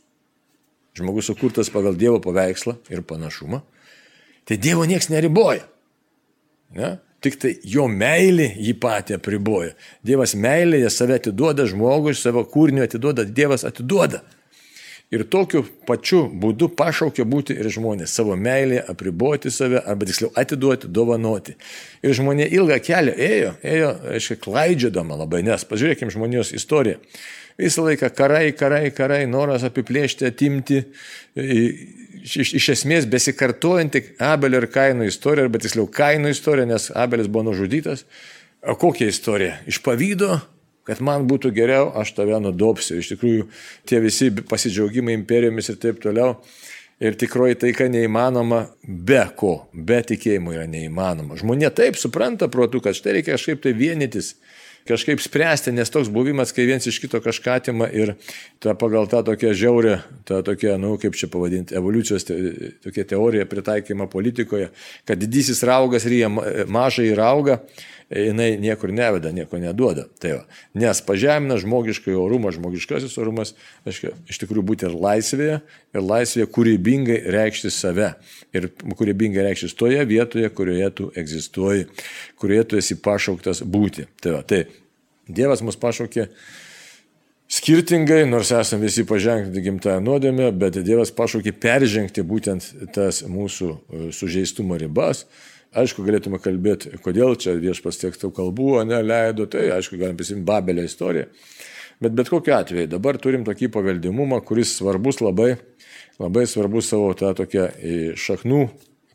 Žmogus 0.96 1.28
sukurtas 1.28 1.70
pagal 1.72 1.98
Dievo 1.98 2.20
paveikslą 2.22 2.76
ir 2.92 3.02
panašumą. 3.06 3.60
Tai 4.46 4.56
Dievo 4.62 4.86
niekas 4.86 5.10
neriboja. 5.10 5.66
Ne? 6.76 6.96
Tik 7.24 7.38
tai 7.42 7.52
jo 7.66 7.88
meilė 7.90 8.52
jį 8.60 8.76
patį 8.78 9.16
apriboja. 9.16 9.74
Dievas 10.06 10.36
meilėje 10.38 10.90
save 10.94 11.16
atiduoda 11.18 11.66
žmogui, 11.66 12.14
savo 12.14 12.44
kūrinio 12.46 12.84
atiduoda, 12.86 13.24
Dievas 13.26 13.66
atiduoda. 13.66 14.22
Ir 15.14 15.22
tokiu 15.30 15.60
pačiu 15.86 16.24
būdu 16.26 16.66
pašaukia 16.74 17.22
būti 17.30 17.54
ir 17.54 17.68
žmonės 17.70 18.10
savo 18.18 18.34
meilėje 18.34 18.82
apriboti 18.90 19.52
save, 19.54 19.78
arba 19.78 20.08
tiksliau 20.08 20.32
atiduoti, 20.34 20.90
dovanoti. 20.90 21.54
Ir 22.02 22.16
žmonė 22.18 22.48
ilgą 22.58 22.80
kelią 22.82 23.14
ėjo, 23.14 23.52
ėjo, 23.62 23.92
aiškiai, 24.16 24.40
klaidžiodama 24.42 25.18
labai, 25.20 25.44
nes 25.46 25.62
pažiūrėkime 25.70 26.10
žmonijos 26.10 26.50
istoriją. 26.58 26.98
Visą 27.56 27.84
laiką 27.86 28.10
karai, 28.18 28.50
karai, 28.58 28.90
karai, 28.92 29.22
noras 29.30 29.62
apiplėšti, 29.64 30.26
atimti, 30.26 30.82
iš, 31.38 32.56
iš 32.58 32.68
esmės 32.74 33.06
besikartojanti 33.08 34.02
Abelio 34.26 34.58
ir 34.60 34.66
Kaino 34.74 35.06
istorija, 35.06 35.46
arba 35.46 35.62
tiksliau 35.62 35.86
Kaino 35.86 36.34
istorija, 36.34 36.66
nes 36.66 36.90
Abelis 36.90 37.30
buvo 37.30 37.52
nužudytas. 37.52 38.04
O 38.66 38.74
kokia 38.74 39.06
istorija? 39.14 39.60
Iš 39.70 39.78
pavydo 39.86 40.40
kad 40.86 41.02
man 41.04 41.26
būtų 41.28 41.52
geriau, 41.56 41.90
aš 41.98 42.14
tave 42.16 42.38
nudopsiu. 42.42 43.00
Iš 43.00 43.14
tikrųjų, 43.14 43.48
tie 43.88 44.00
visi 44.04 44.30
pasidžiaugimai 44.36 45.16
imperijomis 45.18 45.72
ir 45.72 45.80
taip 45.82 46.00
toliau. 46.02 46.36
Ir 47.02 47.16
tikroji 47.20 47.58
taika 47.60 47.90
neįmanoma 47.92 48.62
be 48.80 49.20
ko, 49.36 49.66
be 49.74 49.98
tikėjimo 50.00 50.54
yra 50.54 50.64
neįmanoma. 50.70 51.36
Žmonė 51.36 51.68
taip 51.76 51.98
supranta 52.00 52.48
protų, 52.48 52.80
kad 52.86 52.96
štai 52.96 53.18
reikia 53.18 53.34
kažkaip 53.34 53.60
tai 53.66 53.74
vienytis, 53.76 54.30
kažkaip 54.88 55.20
spręsti, 55.20 55.74
nes 55.76 55.92
toks 55.92 56.08
buvimas, 56.12 56.54
kai 56.56 56.64
viens 56.68 56.86
iš 56.88 56.96
kito 57.02 57.20
kažką 57.20 57.58
atima 57.60 57.88
ir 57.92 58.14
ta, 58.62 58.72
pagal 58.78 59.10
tą 59.12 59.20
tokią 59.26 59.52
žiaurę, 59.58 59.98
tą 60.24 60.40
tokią, 60.46 60.78
na, 60.78 60.86
nu, 60.86 60.94
kaip 61.02 61.18
čia 61.18 61.28
pavadinti, 61.32 61.76
evoliucijos 61.76 62.24
te, 62.28 62.38
tokia 62.86 63.04
teorija 63.12 63.44
pritaikymą 63.50 64.08
politikoje, 64.12 64.70
kad 65.04 65.20
didysis 65.20 65.60
raugas 65.66 66.06
ryja 66.08 66.30
mažai 66.30 67.10
rauga 67.18 67.60
jinai 68.10 68.56
niekur 68.60 68.92
neveda, 68.94 69.32
nieko 69.34 69.58
neduoda. 69.58 70.06
Tai 70.22 70.32
va. 70.36 70.42
Nes 70.78 71.00
pažemina 71.02 71.58
žmogiškai 71.58 72.14
orumą, 72.14 72.52
žmogiškasis 72.54 73.16
orumas, 73.18 73.54
aiškia, 73.88 74.12
iš 74.30 74.40
tikrųjų 74.42 74.66
būti 74.70 74.86
ir 74.86 74.94
laisvėje, 74.94 75.58
ir 75.96 76.04
laisvėje 76.04 76.48
kūrybingai 76.54 77.18
reikšti 77.34 77.72
save. 77.74 78.12
Ir 78.54 78.68
kūrybingai 78.86 79.48
reikštis 79.48 79.74
toje 79.78 80.04
vietoje, 80.06 80.50
kurioje 80.54 80.90
tu 81.00 81.08
egzistuoji, 81.18 81.88
kurioje 82.38 82.68
tu 82.70 82.80
esi 82.82 82.98
pašauktas 83.02 83.64
būti. 83.66 84.06
Tai, 84.22 84.38
va, 84.38 84.44
tai 84.46 84.66
Dievas 85.26 85.58
mus 85.66 85.74
pašaukė 85.74 86.28
skirtingai, 87.50 88.20
nors 88.30 88.52
esame 88.54 88.86
visi 88.86 89.02
pažengti 89.06 89.62
gimtąją 89.64 89.98
nuodėmę, 90.06 90.52
bet 90.54 90.78
Dievas 90.86 91.10
pašaukė 91.14 91.56
peržengti 91.58 92.22
būtent 92.22 92.70
tas 92.94 93.24
mūsų 93.26 93.72
e, 93.74 94.08
sužeistumo 94.14 94.78
ribas 94.78 95.24
Aišku, 95.76 96.06
galėtume 96.06 96.40
kalbėti, 96.40 96.94
kodėl 97.04 97.36
čia 97.40 97.52
viešpas 97.60 98.00
tiek 98.00 98.16
tų 98.16 98.30
kalbų, 98.36 98.70
o 98.80 98.84
ne 98.88 99.02
leido, 99.04 99.44
tai 99.50 99.66
aišku, 99.74 99.98
galim 100.00 100.16
prisimti 100.16 100.46
Babelio 100.48 100.86
istoriją. 100.86 101.28
Bet 102.00 102.16
bet 102.16 102.28
kokiu 102.32 102.54
atveju 102.56 102.88
dabar 102.92 103.16
turim 103.20 103.44
tokį 103.44 103.70
paveldimumą, 103.72 104.42
kuris 104.44 104.74
svarbus 104.78 105.22
labai, 105.24 105.54
labai 106.20 106.44
svarbus 106.48 106.90
savo 106.92 107.12
tą 107.16 107.32
tokią 107.36 107.70
šaknų 108.20 108.62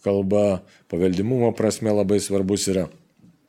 kalbą, 0.04 0.62
paveldimumo 0.90 1.52
prasme 1.58 1.94
labai 1.94 2.20
svarbus 2.20 2.68
yra. 2.72 2.88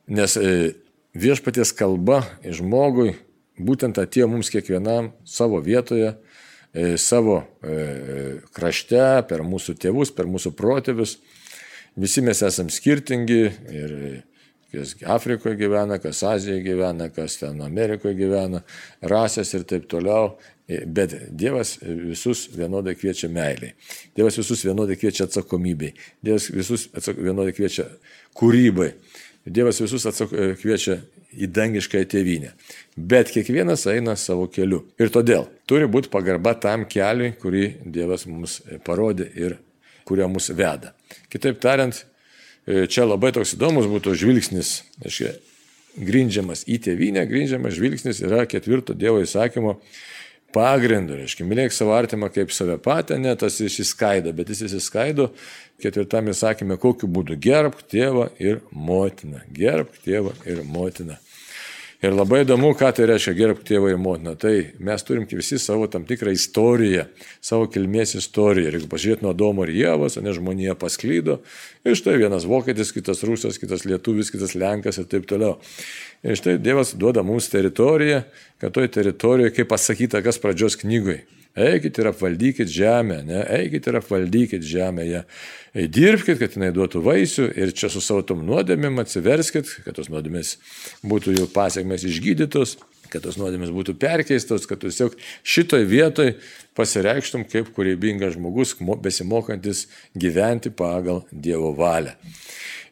Nes 0.07 0.37
e, 0.37 0.73
viešpaties 1.17 1.73
kalba 1.77 2.23
žmogui 2.43 3.15
būtent 3.57 3.99
atėjo 4.01 4.29
mums 4.31 4.51
kiekvienam 4.53 5.11
savo 5.25 5.61
vietoje, 5.63 6.13
e, 6.73 6.95
savo 7.01 7.41
e, 7.61 8.39
krašte, 8.53 9.23
per 9.29 9.45
mūsų 9.47 9.77
tėvus, 9.81 10.13
per 10.15 10.29
mūsų 10.29 10.53
protėvius. 10.57 11.17
Visi 11.95 12.21
mes 12.25 12.41
esame 12.41 12.73
skirtingi 12.73 13.41
ir 13.69 13.91
kas 14.73 14.95
Afrikoje 15.05 15.55
gyvena, 15.55 15.99
kas 16.01 16.23
Azijoje 16.25 16.63
gyvena, 16.65 17.09
kas 17.13 17.37
ten 17.37 17.61
Amerikoje 17.61 18.15
gyvena, 18.17 18.63
rasės 19.01 19.53
ir 19.53 19.67
taip 19.69 19.85
toliau. 19.91 20.33
Bet 20.65 21.11
Dievas 21.35 21.75
visus 21.83 22.47
vienodai 22.55 22.95
kviečia 22.95 23.27
meiliai. 23.29 23.73
Dievas 24.15 24.39
visus 24.39 24.63
vienodai 24.63 24.95
kviečia 24.97 25.27
atsakomybei. 25.27 25.91
Dievas 26.23 26.47
visus 26.55 26.87
atsak, 26.95 27.19
vienodai 27.19 27.51
kviečia 27.53 27.85
kūrybai. 28.39 28.93
Dievas 29.43 29.81
visus 29.83 30.07
atsak, 30.07 30.31
kviečia 30.61 31.01
į 31.35 31.49
dangišką 31.51 32.01
tėvynę. 32.09 32.53
Bet 32.95 33.33
kiekvienas 33.35 33.83
eina 33.91 34.15
savo 34.17 34.47
keliu. 34.47 34.85
Ir 34.97 35.11
todėl 35.13 35.49
turi 35.69 35.89
būti 35.91 36.09
pagarba 36.13 36.55
tam 36.55 36.87
keliui, 36.89 37.33
kurį 37.41 37.67
Dievas 37.83 38.25
mums 38.29 38.61
parodė 38.87 39.29
ir 39.35 39.59
kurie 40.07 40.27
mus 40.29 40.49
veda. 40.53 40.93
Kitaip 41.33 41.59
tariant, 41.63 42.03
e, 42.67 42.85
čia 42.87 43.07
labai 43.07 43.33
toks 43.35 43.55
įdomus 43.57 43.89
būtų 43.91 44.15
žvilgsnis, 44.19 44.81
aiškiai, 45.03 45.35
grindžiamas 45.97 46.65
į 46.65 46.79
tėvynę, 46.87 47.25
grindžiamas 47.29 47.77
žvilgsnis 47.77 48.21
yra 48.25 48.47
ketvirto 48.49 48.95
Dievo 48.97 49.21
įsakymo 49.23 49.77
pagrindu. 50.53 51.17
Reiškia, 51.19 51.45
mylėk 51.49 51.73
savo 51.73 51.93
artimą 51.97 52.29
kaip 52.33 52.53
save 52.53 52.77
patį, 52.81 53.19
ne 53.21 53.33
tas 53.39 53.59
išsiskaido, 53.61 54.33
bet 54.35 54.53
jis 54.53 54.65
išsiskaido 54.69 55.31
ketvirtame 55.83 56.33
įsakymė, 56.33 56.77
kokiu 56.81 57.09
būdu 57.11 57.37
gerbk 57.41 57.85
tėvą 57.91 58.29
ir 58.41 58.61
motiną. 58.71 59.43
Gerbk 59.53 60.01
tėvą 60.05 60.35
ir 60.49 60.63
motiną. 60.67 61.17
Ir 62.03 62.11
labai 62.11 62.41
įdomu, 62.43 62.73
ką 62.75 62.89
tai 62.91 63.05
reiškia 63.07 63.31
gerbti 63.37 63.69
tėvą 63.69 63.93
ir 63.93 63.99
motiną. 64.01 64.33
Tai 64.35 64.51
mes 64.83 65.05
turim 65.07 65.23
visi 65.29 65.55
savo 65.61 65.85
tam 65.87 66.03
tikrą 66.03 66.33
istoriją, 66.35 67.05
savo 67.39 67.69
kilmės 67.71 68.17
istoriją. 68.19 68.67
Ir 68.67 68.75
jeigu 68.75 68.89
pažiūrėt 68.91 69.23
nuo 69.23 69.31
Domo 69.31 69.63
ir 69.63 69.71
Jėvos, 69.77 70.17
ne 70.19 70.33
žmonija 70.35 70.75
pasklydo, 70.75 71.37
ir 71.87 71.95
štai 71.95 72.17
vienas 72.19 72.43
vokietis, 72.43 72.91
kitas 72.91 73.23
rusas, 73.23 73.55
kitas 73.61 73.85
lietuvis, 73.87 74.33
kitas 74.35 74.51
lenkas 74.59 74.99
ir 74.99 75.07
taip 75.07 75.29
toliau. 75.31 75.55
Ir 76.27 76.35
štai 76.35 76.57
Dievas 76.59 76.91
duoda 76.99 77.23
mums 77.23 77.47
teritoriją, 77.53 78.25
kad 78.59 78.75
toj 78.75 78.91
teritorijoje, 78.99 79.55
kaip 79.61 79.71
pasakyta, 79.71 80.19
kas 80.27 80.43
pradžios 80.43 80.75
knygoje, 80.83 81.21
Eikit 81.53 81.99
ir 82.01 82.07
apvaldykit 82.09 82.69
žemę, 82.73 83.19
ne? 83.27 83.43
eikit 83.59 83.85
ir 83.85 83.99
apvaldykit 83.99 84.63
žemėje. 84.65 85.21
Dirbkite, 85.73 86.39
kad 86.39 86.55
jinai 86.57 86.71
duotų 86.73 87.03
vaisių 87.05 87.45
ir 87.53 87.73
čia 87.77 87.91
su 87.93 88.01
savo 88.01 88.23
tom 88.25 88.41
nuodėmėm 88.47 88.97
atsiverskit, 89.03 89.69
kad 89.85 89.93
tos 89.99 90.09
nuodėmės 90.09 90.55
būtų 91.05 91.35
jų 91.37 91.45
pasiekmes 91.53 92.07
išgydytos, 92.09 92.79
kad 93.13 93.21
tos 93.25 93.37
nuodėmės 93.37 93.69
būtų 93.73 93.93
perkeistos, 94.01 94.65
kad 94.69 94.81
tiesiog 94.81 95.13
šitoj 95.45 95.85
vietoj 95.89 96.33
pasireikštum 96.77 97.45
kaip 97.45 97.69
kūrybingas 97.75 98.33
žmogus, 98.33 98.73
besimokantis 99.05 99.85
gyventi 100.17 100.73
pagal 100.73 101.21
Dievo 101.29 101.69
valią. 101.77 102.17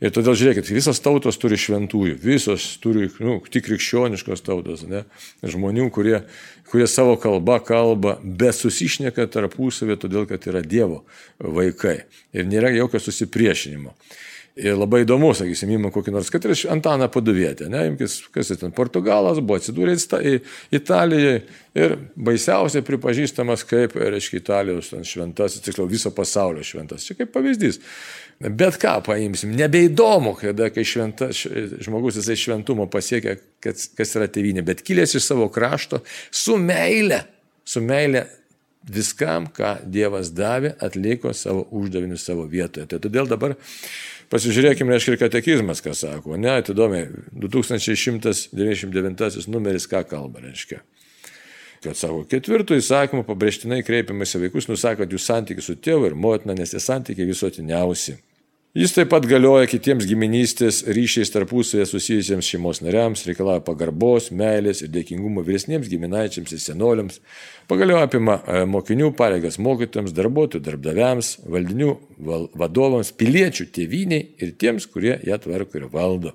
Ir 0.01 0.09
todėl 0.09 0.33
žiūrėkit, 0.33 0.71
visos 0.73 0.97
tautos 1.03 1.37
turi 1.37 1.59
šventųjų, 1.61 2.15
visos 2.23 2.63
turi, 2.81 3.05
nu, 3.21 3.35
tik 3.53 3.67
krikščioniškos 3.67 4.41
tautos, 4.41 4.81
ne? 4.89 5.03
žmonių, 5.45 5.91
kurie, 5.93 6.23
kurie 6.71 6.87
savo 6.89 7.13
kalbą 7.21 7.59
kalba, 7.61 8.15
bet 8.23 8.57
susišneka 8.57 9.27
tarpusavė, 9.29 9.99
todėl 10.01 10.25
kad 10.29 10.47
yra 10.49 10.63
Dievo 10.65 11.03
vaikai. 11.37 11.99
Ir 12.33 12.49
nėra 12.49 12.73
jokio 12.73 13.03
susipriešinimo. 13.03 13.93
Ir 14.59 14.73
labai 14.75 15.05
įdomu, 15.05 15.29
sakysim, 15.37 15.69
įmam 15.77 15.93
kokį 15.95 16.11
nors, 16.11 16.29
kad 16.33 16.43
ir 16.43 16.51
Antaną 16.73 17.05
Paduvietę, 17.13 17.69
ne, 17.71 17.85
imkis, 17.93 18.17
kas 18.33 18.49
jis 18.51 18.59
ten, 18.59 18.73
Portugalas, 18.75 19.39
buvo 19.39 19.61
atsidūręs 19.61 20.09
Italijoje 20.75 21.37
ir 21.77 21.95
baisiausiai 22.19 22.83
pripažįstamas 22.83 23.63
kaip, 23.69 23.95
reiškia, 23.95 24.41
Italijos 24.41 24.91
šventasis, 25.07 25.63
tiksliau 25.63 25.87
viso 25.87 26.11
pasaulio 26.11 26.65
šventas. 26.67 27.07
Čia 27.07 27.21
kaip 27.21 27.31
pavyzdys. 27.31 27.79
Bet 28.41 28.79
ką 28.81 28.95
paimsim, 29.05 29.53
nebeįdomu, 29.57 30.33
kada 30.39 30.71
kai 30.73 30.85
šventa, 30.87 31.29
žmogus 31.31 32.17
jisai 32.17 32.37
šventumo 32.39 32.87
pasiekia, 32.89 33.37
kas, 33.61 34.15
yra 34.17 34.29
tėvynė, 34.31 34.63
bet 34.65 34.81
kilęs 34.85 35.13
iš 35.19 35.27
savo 35.29 35.45
krašto 35.53 36.01
su 36.33 36.57
meile, 36.57 37.21
su 37.67 37.83
meile 37.85 38.25
viskam, 38.89 39.45
ką 39.53 39.75
Dievas 39.93 40.31
davė, 40.33 40.73
atliko 40.81 41.35
savo 41.37 41.67
uždavinius 41.77 42.25
savo 42.25 42.47
vietoje. 42.49 42.87
Tai 42.89 42.97
todėl 43.03 43.29
dabar 43.29 43.53
Pasižiūrėkime, 44.31 44.93
reiškia, 44.95 45.17
ir 45.17 45.19
katekizmas, 45.19 45.81
ką 45.83 45.91
sako. 45.97 46.37
Ne, 46.39 46.53
atidomiai, 46.61 47.09
2199 47.35 49.47
numeris 49.51 49.87
ką 49.91 49.99
kalba, 50.07 50.39
reiškia. 50.45 50.79
Kad 51.83 51.97
savo 51.99 52.23
ketvirtų 52.29 52.77
įsakymų 52.79 53.23
pabrėžtinai 53.27 53.83
kreipiamasi 53.83 54.39
vaikus, 54.45 54.69
nusakant 54.69 55.11
jų 55.11 55.19
santykių 55.19 55.61
su 55.65 55.73
tėvu 55.75 56.07
ir 56.07 56.15
motina, 56.15 56.53
nes 56.55 56.71
tie 56.71 56.79
santykiai 56.79 57.27
visuotiniausi. 57.27 58.15
Jis 58.71 58.93
taip 58.95 59.09
pat 59.11 59.25
galioja 59.27 59.67
kitiems 59.67 60.05
giminystės 60.07 60.77
ryšiais 60.95 61.33
tarpusavėje 61.33 61.89
susijusiems 61.89 62.47
šeimos 62.47 62.79
nariams, 62.79 63.25
reikalauja 63.27 63.59
pagarbos, 63.67 64.29
meilės 64.31 64.79
ir 64.85 64.93
dėkingumo 64.93 65.43
vyresniems 65.43 65.89
giminaičiams 65.91 66.53
ir 66.55 66.61
senoliams, 66.63 67.17
pagaliau 67.67 67.99
apima 67.99 68.37
e, 68.39 68.61
mokinių 68.71 69.09
pareigas 69.19 69.59
mokytojams, 69.59 70.15
darbuotojų 70.15 70.63
darbdaviams, 70.69 71.33
valdinių 71.51 71.97
vadovams, 72.63 73.11
piliečių 73.19 73.67
tėviniai 73.75 74.29
ir 74.39 74.55
tiems, 74.55 74.87
kurie 74.87 75.17
ją 75.27 75.41
tvarko 75.43 75.81
ir 75.81 75.89
valdo. 75.91 76.31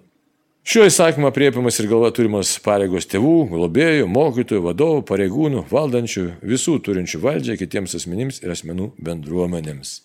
Šiuo 0.68 0.84
įsakymu 0.90 1.32
apriepiamas 1.32 1.80
ir 1.80 1.88
galva 1.88 2.12
turimos 2.12 2.52
pareigos 2.60 3.08
tėvų, 3.08 3.36
globėjų, 3.56 4.12
mokytojų, 4.12 4.68
vadovų, 4.68 5.02
pareigūnų, 5.08 5.64
valdančių, 5.72 6.28
visų 6.44 6.82
turinčių 6.84 7.24
valdžią 7.24 7.56
kitiems 7.64 7.96
asmenims 7.96 8.44
ir 8.44 8.52
asmenų 8.52 8.92
bendruomenėms. 9.00 10.02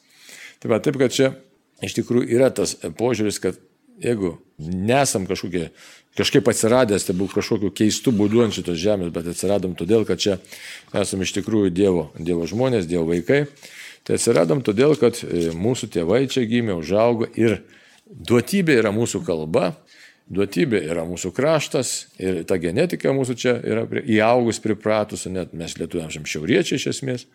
Taip, 0.63 0.79
taip 0.85 1.01
kad 1.01 1.11
čia 1.11 1.33
iš 1.85 1.97
tikrųjų 1.99 2.29
yra 2.37 2.49
tas 2.53 2.75
požiūris, 2.97 3.41
kad 3.43 3.59
jeigu 4.01 4.37
nesam 4.57 5.25
kažkokie, 5.29 5.69
kažkaip 6.17 6.47
atsiradęs, 6.51 7.05
tai 7.07 7.15
buvo 7.17 7.31
kažkokiu 7.35 7.71
keistu 7.75 8.13
būdu 8.15 8.43
ant 8.45 8.55
šitos 8.55 8.79
žemės, 8.81 9.11
bet 9.13 9.29
atsiradom 9.31 9.75
todėl, 9.79 10.05
kad 10.07 10.21
čia 10.21 10.39
esame 10.97 11.27
iš 11.27 11.35
tikrųjų 11.37 11.71
Dievo, 11.75 12.09
dievo 12.17 12.47
žmonės, 12.49 12.89
Dievo 12.89 13.07
vaikai, 13.11 13.45
tai 14.07 14.17
atsiradom 14.17 14.63
todėl, 14.65 14.95
kad 14.99 15.21
e, 15.23 15.51
mūsų 15.55 15.91
tėvai 15.93 16.25
čia 16.31 16.45
gimė, 16.49 16.75
užaugo 16.81 17.29
ir 17.37 17.61
duotybė 18.05 18.79
yra 18.81 18.91
mūsų 18.95 19.23
kalba, 19.27 19.75
duotybė 20.31 20.81
yra 20.87 21.05
mūsų 21.07 21.33
kraštas 21.35 21.93
ir 22.21 22.43
ta 22.47 22.57
genetika 22.61 23.13
mūsų 23.15 23.37
čia 23.37 23.55
yra 23.59 23.85
įaugus 24.01 24.61
pripratus, 24.63 25.27
net 25.31 25.53
mes 25.57 25.77
lietuviams 25.79 26.17
šiauriečiai 26.17 26.79
iš 26.79 26.87
esmės. 26.95 27.27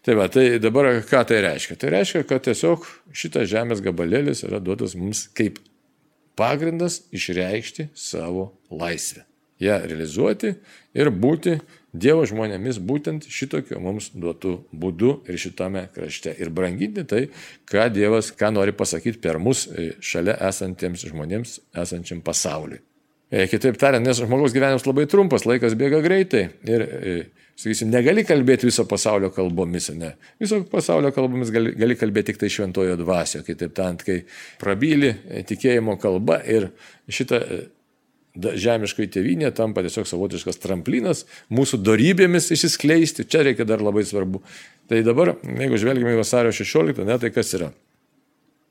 Tai 0.00 0.14
va, 0.16 0.28
tai 0.32 0.58
dabar 0.62 1.02
ką 1.04 1.24
tai 1.28 1.42
reiškia? 1.44 1.76
Tai 1.76 1.90
reiškia, 1.92 2.22
kad 2.28 2.46
tiesiog 2.46 2.86
šitas 3.12 3.50
žemės 3.50 3.82
gabalėlis 3.84 4.46
yra 4.48 4.60
duotas 4.64 4.94
mums 4.96 5.26
kaip 5.36 5.58
pagrindas 6.40 7.02
išreikšti 7.12 7.90
savo 7.94 8.54
laisvę. 8.72 9.26
Ja 9.60 9.76
realizuoti 9.84 10.54
ir 10.96 11.12
būti 11.12 11.58
Dievo 11.90 12.22
žmonėmis 12.22 12.78
būtent 12.86 13.24
šitokiu 13.26 13.80
mums 13.82 14.12
duotų 14.14 14.52
būdu 14.70 15.16
ir 15.26 15.40
šitame 15.42 15.88
krašte. 15.90 16.30
Ir 16.38 16.52
branginti 16.54 17.02
tai, 17.02 17.24
ką 17.66 17.88
Dievas, 17.90 18.30
ką 18.30 18.52
nori 18.54 18.72
pasakyti 18.72 19.18
per 19.18 19.40
mus 19.42 19.64
e, 19.66 19.90
šalia 19.98 20.36
esantiems 20.48 21.02
žmonėms, 21.10 21.56
esančiam 21.82 22.22
pasauliui. 22.22 22.78
E, 23.30 23.46
kitaip 23.46 23.76
tariant, 23.78 24.02
nes 24.02 24.18
žmogaus 24.18 24.54
gyvenimas 24.54 24.86
labai 24.88 25.04
trumpas, 25.10 25.44
laikas 25.46 25.76
bėga 25.78 26.00
greitai 26.02 26.48
ir 26.66 26.82
e, 26.82 27.12
sakysim, 27.54 27.90
negali 27.92 28.24
kalbėti 28.26 28.66
viso 28.66 28.82
pasaulio 28.90 29.30
kalbomis, 29.34 29.86
ne. 29.94 30.16
Viso 30.42 30.58
pasaulio 30.70 31.12
kalbomis 31.14 31.52
gali, 31.54 31.70
gali 31.78 31.94
kalbėti 31.98 32.32
tik 32.32 32.40
tai 32.40 32.50
šventojo 32.50 32.96
dvasio, 32.98 33.44
kitaip 33.46 33.76
tariant, 33.76 34.02
kai 34.06 34.24
prabyli 34.58 35.12
tikėjimo 35.46 35.94
kalba 36.02 36.40
ir 36.42 36.72
šitą 37.06 37.38
e, 37.38 37.60
žemiškai 38.34 39.06
tėvynė 39.14 39.52
tampa 39.54 39.84
tiesiog 39.86 40.08
savotiškas 40.10 40.58
tramplinas 40.62 41.22
mūsų 41.54 41.80
darybėmis 41.86 42.50
išsiskleisti, 42.54 43.28
čia 43.30 43.44
reikia 43.46 43.66
dar 43.68 43.82
labai 43.82 44.02
svarbu. 44.06 44.42
Tai 44.90 45.04
dabar, 45.06 45.36
jeigu 45.46 45.78
žvelgime 45.78 46.16
į 46.16 46.20
vasario 46.24 46.50
16, 46.54 47.04
ne, 47.06 47.18
tai 47.22 47.30
kas 47.34 47.54
yra? 47.58 47.70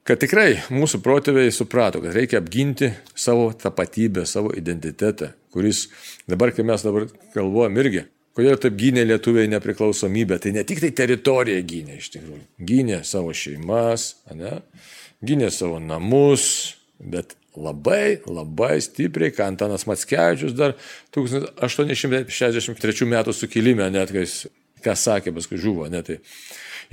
Kad 0.10 0.24
tikrai 0.24 0.56
mūsų 0.74 1.04
protėviai 1.06 1.52
suprato, 1.54 2.00
kad 2.02 2.16
reikia 2.18 2.40
apginti 2.42 2.88
savo 3.14 3.52
tapatybę, 3.54 4.24
savo 4.26 4.50
identitetą, 4.58 5.36
kuris 5.54 5.84
dabar, 6.26 6.50
kai 6.56 6.66
mes 6.66 6.86
dabar 6.86 7.06
kalbuojam 7.36 7.78
irgi, 7.84 8.08
Kodėl 8.40 8.56
taip 8.62 8.78
gynė 8.80 9.02
lietuviai 9.04 9.50
nepriklausomybę? 9.52 10.38
Tai 10.40 10.54
ne 10.56 10.62
tik 10.64 10.80
tai 10.80 10.94
teritoriją 10.96 11.60
gynė 11.68 11.98
iš 11.98 12.06
tikrųjų. 12.14 12.44
Gynė 12.70 13.02
savo 13.04 13.34
šeimas, 13.36 14.14
ne? 14.32 14.54
gynė 15.26 15.50
savo 15.52 15.82
namus, 15.84 16.46
bet 17.04 17.36
labai, 17.60 18.22
labai 18.30 18.78
stipriai, 18.86 19.34
ką 19.36 19.50
Antanas 19.50 19.84
Matskevičius 19.90 20.56
dar 20.56 20.78
1863 21.18 23.10
metų 23.12 23.36
sukilime, 23.36 23.90
net 23.92 24.14
kai 24.16 24.24
jis, 24.24 24.48
ką 24.86 24.96
sakė, 24.96 25.36
paskui 25.36 25.60
žuvo, 25.60 25.90
net 25.92 26.08
tai 26.08 26.18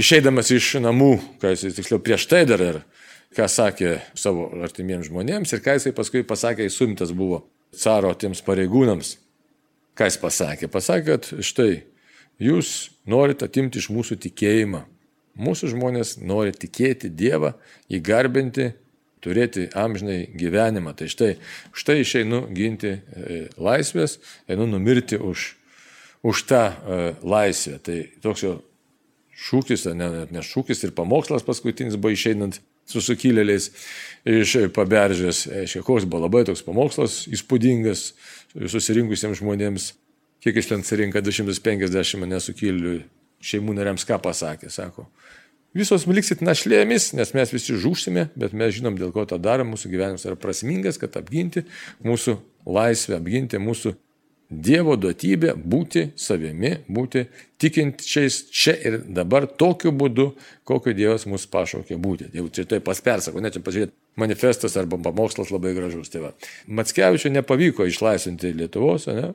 išeidamas 0.02 0.50
iš 0.56 0.80
namų, 0.82 1.12
ką 1.42 1.54
jis 1.54 1.78
tiksliau 1.78 2.02
prieš 2.02 2.26
tai 2.32 2.42
dar 2.48 2.64
ir 2.64 2.82
ką 3.36 3.46
sakė 3.50 3.98
savo 4.16 4.48
artimiems 4.64 5.10
žmonėms 5.10 5.52
ir 5.52 5.62
ką 5.64 5.76
jisai 5.76 5.92
paskui 5.96 6.24
pasakė, 6.26 6.66
jis 6.66 6.78
sumtas 6.80 7.12
buvo 7.16 7.42
caro 7.76 8.12
tiems 8.16 8.42
pareigūnams. 8.46 9.16
Ką 9.96 10.08
jis 10.08 10.18
pasakė? 10.20 10.68
Pasakė, 10.72 11.16
kad 11.16 11.44
štai 11.44 11.70
jūs 12.42 12.90
norite 13.08 13.48
atimti 13.48 13.80
iš 13.80 13.90
mūsų 13.92 14.18
tikėjimą. 14.26 14.84
Mūsų 15.36 15.74
žmonės 15.74 16.16
nori 16.24 16.54
tikėti 16.56 17.10
Dievą, 17.12 17.52
jį 17.92 18.00
garbinti, 18.04 18.70
turėti 19.24 19.66
amžinai 19.76 20.22
gyvenimą. 20.36 20.94
Tai 20.96 21.08
štai, 21.12 21.34
štai 21.76 21.98
išeinu 22.00 22.46
ginti 22.56 22.94
e, 22.96 23.40
laisvės, 23.60 24.16
einu 24.48 24.68
numirti 24.70 25.18
už, 25.20 25.50
už 26.24 26.44
tą 26.48 26.62
e, 26.72 27.02
laisvę. 27.20 27.80
Tai 27.84 27.98
toks 28.24 28.46
jo 28.46 28.54
šūkis, 29.48 29.84
ne, 29.96 30.08
ne 30.32 30.44
šūkis 30.44 30.86
ir 30.86 30.96
pamokslas 30.96 31.44
paskutinis 31.44 31.98
buvo 32.00 32.16
išeinant 32.16 32.62
su 32.86 33.02
sukilėliais 33.04 33.70
iš 34.26 34.56
paberžės. 34.74 35.44
Aiškiai, 35.62 35.84
koks 35.86 36.06
buvo 36.08 36.24
labai 36.26 36.44
toks 36.48 36.64
pamokslas, 36.66 37.24
įspūdingas, 37.32 38.08
susirinkusiems 38.56 39.42
žmonėms, 39.42 39.90
kiek 40.44 40.62
iš 40.62 40.70
ten 40.72 40.86
surinka 40.86 41.22
250 41.24 42.30
nesukilių 42.30 43.00
šeimų 43.46 43.76
nariams, 43.76 44.06
ką 44.08 44.18
pasakė, 44.22 44.70
sako. 44.72 45.06
Visos 45.76 46.06
liksit 46.08 46.40
našlėmis, 46.40 47.10
nes 47.12 47.34
mes 47.36 47.50
visi 47.52 47.76
žūsime, 47.76 48.30
bet 48.38 48.54
mes 48.56 48.72
žinom, 48.78 48.96
dėl 48.96 49.10
ko 49.12 49.26
tą 49.28 49.36
darom, 49.42 49.74
mūsų 49.74 49.90
gyvenimas 49.92 50.24
yra 50.24 50.38
prasmingas, 50.40 50.96
kad 50.96 51.18
apginti 51.20 51.66
mūsų 52.06 52.38
laisvę, 52.64 53.18
apginti 53.18 53.60
mūsų 53.60 53.92
Dievo 54.46 54.94
duotybė 54.94 55.56
būti 55.58 56.04
savimi, 56.14 56.76
būti 56.86 57.24
tikinčiais 57.58 58.44
čia 58.54 58.76
ir 58.78 59.00
dabar 59.02 59.48
tokiu 59.50 59.90
būdu, 59.90 60.28
kokiu 60.68 60.94
Dievas 60.94 61.26
mus 61.26 61.48
pašaukė 61.50 61.98
būti. 61.98 62.28
Jau 62.36 62.46
čia 62.54 62.66
tai 62.70 62.78
paspersako, 62.84 63.42
ne 63.42 63.50
čia 63.50 63.62
pažiūrėti, 63.66 63.96
manifestas 64.22 64.78
arba 64.78 65.00
pamokslas 65.02 65.50
labai 65.50 65.74
gražus. 65.74 66.12
Tai 66.12 66.28
va. 66.28 66.30
Matskevičiu 66.78 67.34
nepavyko 67.34 67.88
išlaisvinti 67.90 68.54
Lietuvos, 68.54 69.08
ne? 69.10 69.32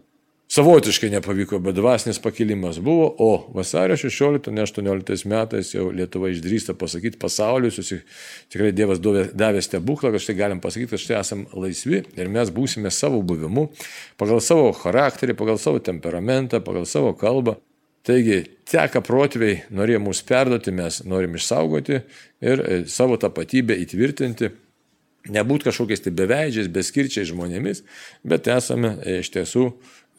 Savotiškai 0.52 1.08
nepavyko, 1.10 1.62
bet 1.64 1.78
dvasinis 1.78 2.18
pakilimas 2.20 2.80
buvo, 2.84 3.06
o 3.18 3.52
vasario 3.56 3.96
16, 3.96 4.50
ne 4.52 4.66
18 4.66 5.24
metais 5.32 5.70
jau 5.72 5.86
Lietuva 5.96 6.28
išdrįsta 6.28 6.74
pasakyti 6.76 7.20
pasauliu, 7.22 7.70
susi... 7.72 8.02
tikrai 8.52 8.74
Dievas 8.76 9.00
davė 9.00 9.62
stebuklą, 9.64 10.12
kad 10.12 10.26
štai 10.26 10.36
galim 10.36 10.60
pasakyti, 10.60 10.90
kad 10.92 11.04
štai 11.06 11.16
esame 11.22 11.48
laisvi 11.56 12.02
ir 12.20 12.32
mes 12.36 12.52
būsime 12.52 12.92
savo 12.92 13.22
buvimu, 13.24 13.70
pagal 14.20 14.44
savo 14.44 14.74
charakterį, 14.76 15.38
pagal 15.40 15.62
savo 15.62 15.80
temperamentą, 15.80 16.60
pagal 16.60 16.84
savo 16.84 17.14
kalbą. 17.16 17.56
Taigi, 18.04 18.42
teka 18.68 19.00
protėviai 19.08 19.62
norėjo 19.72 20.04
mus 20.04 20.20
perduoti, 20.28 20.76
mes 20.76 21.00
norim 21.08 21.40
išsaugoti 21.40 22.02
ir 22.44 22.66
e, 22.66 22.84
savo 22.92 23.16
tapatybę 23.24 23.80
įtvirtinti, 23.86 24.52
nebūti 25.30 25.70
kažkokiais 25.70 26.04
tai 26.06 26.14
beveidžiais, 26.16 26.70
beskirčiais 26.72 27.30
žmonėmis, 27.30 27.84
bet 28.26 28.50
esame 28.52 28.96
e, 29.02 29.20
iš 29.22 29.32
tiesų 29.36 29.68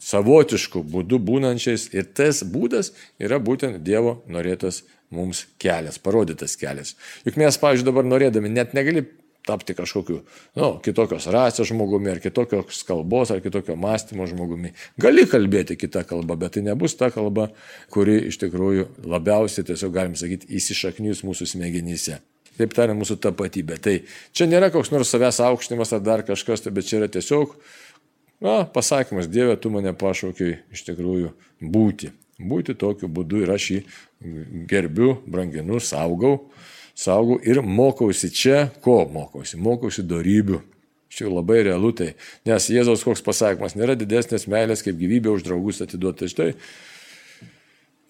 savotiškų 0.03 0.83
būdų 0.93 1.19
būnančiais 1.23 1.89
ir 1.95 2.07
tas 2.15 2.43
būdas 2.43 2.91
yra 3.21 3.39
būtent 3.39 3.83
Dievo 3.83 4.21
norėtas 4.27 4.83
mums 5.13 5.45
kelias, 5.61 5.99
parodytas 6.01 6.57
kelias. 6.59 6.95
Juk 7.27 7.37
mes, 7.39 7.59
pavyzdžiui, 7.59 7.87
dabar 7.87 8.07
norėdami 8.07 8.51
net 8.51 8.73
negali 8.75 9.05
tapti 9.43 9.75
kažkokiu, 9.75 10.21
nu, 10.55 10.69
kitokios 10.83 11.27
rasės 11.31 11.67
žmogumi, 11.67 12.13
ar 12.13 12.21
kitokios 12.23 12.83
kalbos, 12.87 13.31
ar 13.33 13.41
kitokio 13.43 13.75
mąstymo 13.79 14.27
žmogumi. 14.29 14.71
Gali 15.03 15.25
kalbėti 15.27 15.75
kitą 15.79 16.05
kalbą, 16.07 16.37
bet 16.39 16.55
tai 16.55 16.63
nebus 16.69 16.95
ta 16.99 17.11
kalba, 17.11 17.49
kuri 17.91 18.21
iš 18.29 18.39
tikrųjų 18.45 18.87
labiausiai, 19.03 19.67
tiesiog 19.67 19.91
galim 19.95 20.15
sakyti, 20.19 20.47
įsišaknius 20.59 21.25
mūsų 21.27 21.49
smegenyse. 21.55 22.21
Taip 22.59 22.75
tariant, 22.77 22.99
mūsų 22.99 23.17
tapatybė. 23.23 23.79
Tai 23.81 23.95
čia 24.35 24.49
nėra 24.49 24.69
koks 24.73 24.91
nors 24.93 25.09
savęs 25.09 25.41
aukštinimas 25.41 25.95
ar 25.95 26.03
dar 26.05 26.25
kažkas, 26.27 26.61
tai, 26.61 26.73
bet 26.75 26.85
čia 26.89 26.99
yra 26.99 27.09
tiesiog, 27.09 27.55
na, 28.43 28.59
pasakymas, 28.69 29.29
Dieve, 29.31 29.55
tu 29.57 29.71
mane 29.73 29.95
pašaukiai 29.97 30.59
iš 30.73 30.85
tikrųjų 30.89 31.33
būti. 31.61 32.13
Būti 32.43 32.75
tokiu 32.77 33.07
būdu 33.13 33.43
ir 33.45 33.53
aš 33.53 33.69
jį 33.71 33.79
gerbiu, 34.69 35.15
branginu, 35.29 35.79
saugau 35.81 36.39
saugau 36.95 37.39
ir 37.43 37.61
mokausi 37.61 38.29
čia, 38.29 38.67
ko 38.81 39.03
mokausi? 39.09 39.57
Mokausi 39.57 40.05
darybių. 40.05 40.61
Čia 41.13 41.29
labai 41.29 41.59
realu 41.67 41.91
tai, 41.93 42.15
nes 42.41 42.71
Jėzaus 42.73 43.03
koks 43.05 43.21
pasakymas 43.21 43.75
nėra 43.77 43.93
didesnės 43.93 44.47
meilės 44.49 44.81
kaip 44.81 44.97
gyvybė 44.97 45.29
už 45.35 45.43
draugus 45.45 45.83
atiduoti. 45.85 46.23
Tai 46.23 46.29
štai 46.31 46.47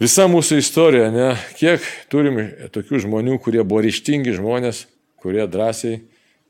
visa 0.02 0.26
mūsų 0.30 0.60
istorija, 0.62 1.10
ne, 1.14 1.30
kiek 1.60 1.84
turim 2.12 2.40
tokių 2.74 3.04
žmonių, 3.06 3.38
kurie 3.44 3.62
buvo 3.64 3.84
ryštingi 3.86 4.36
žmonės, 4.38 4.86
kurie 5.22 5.46
drąsiai 5.48 6.02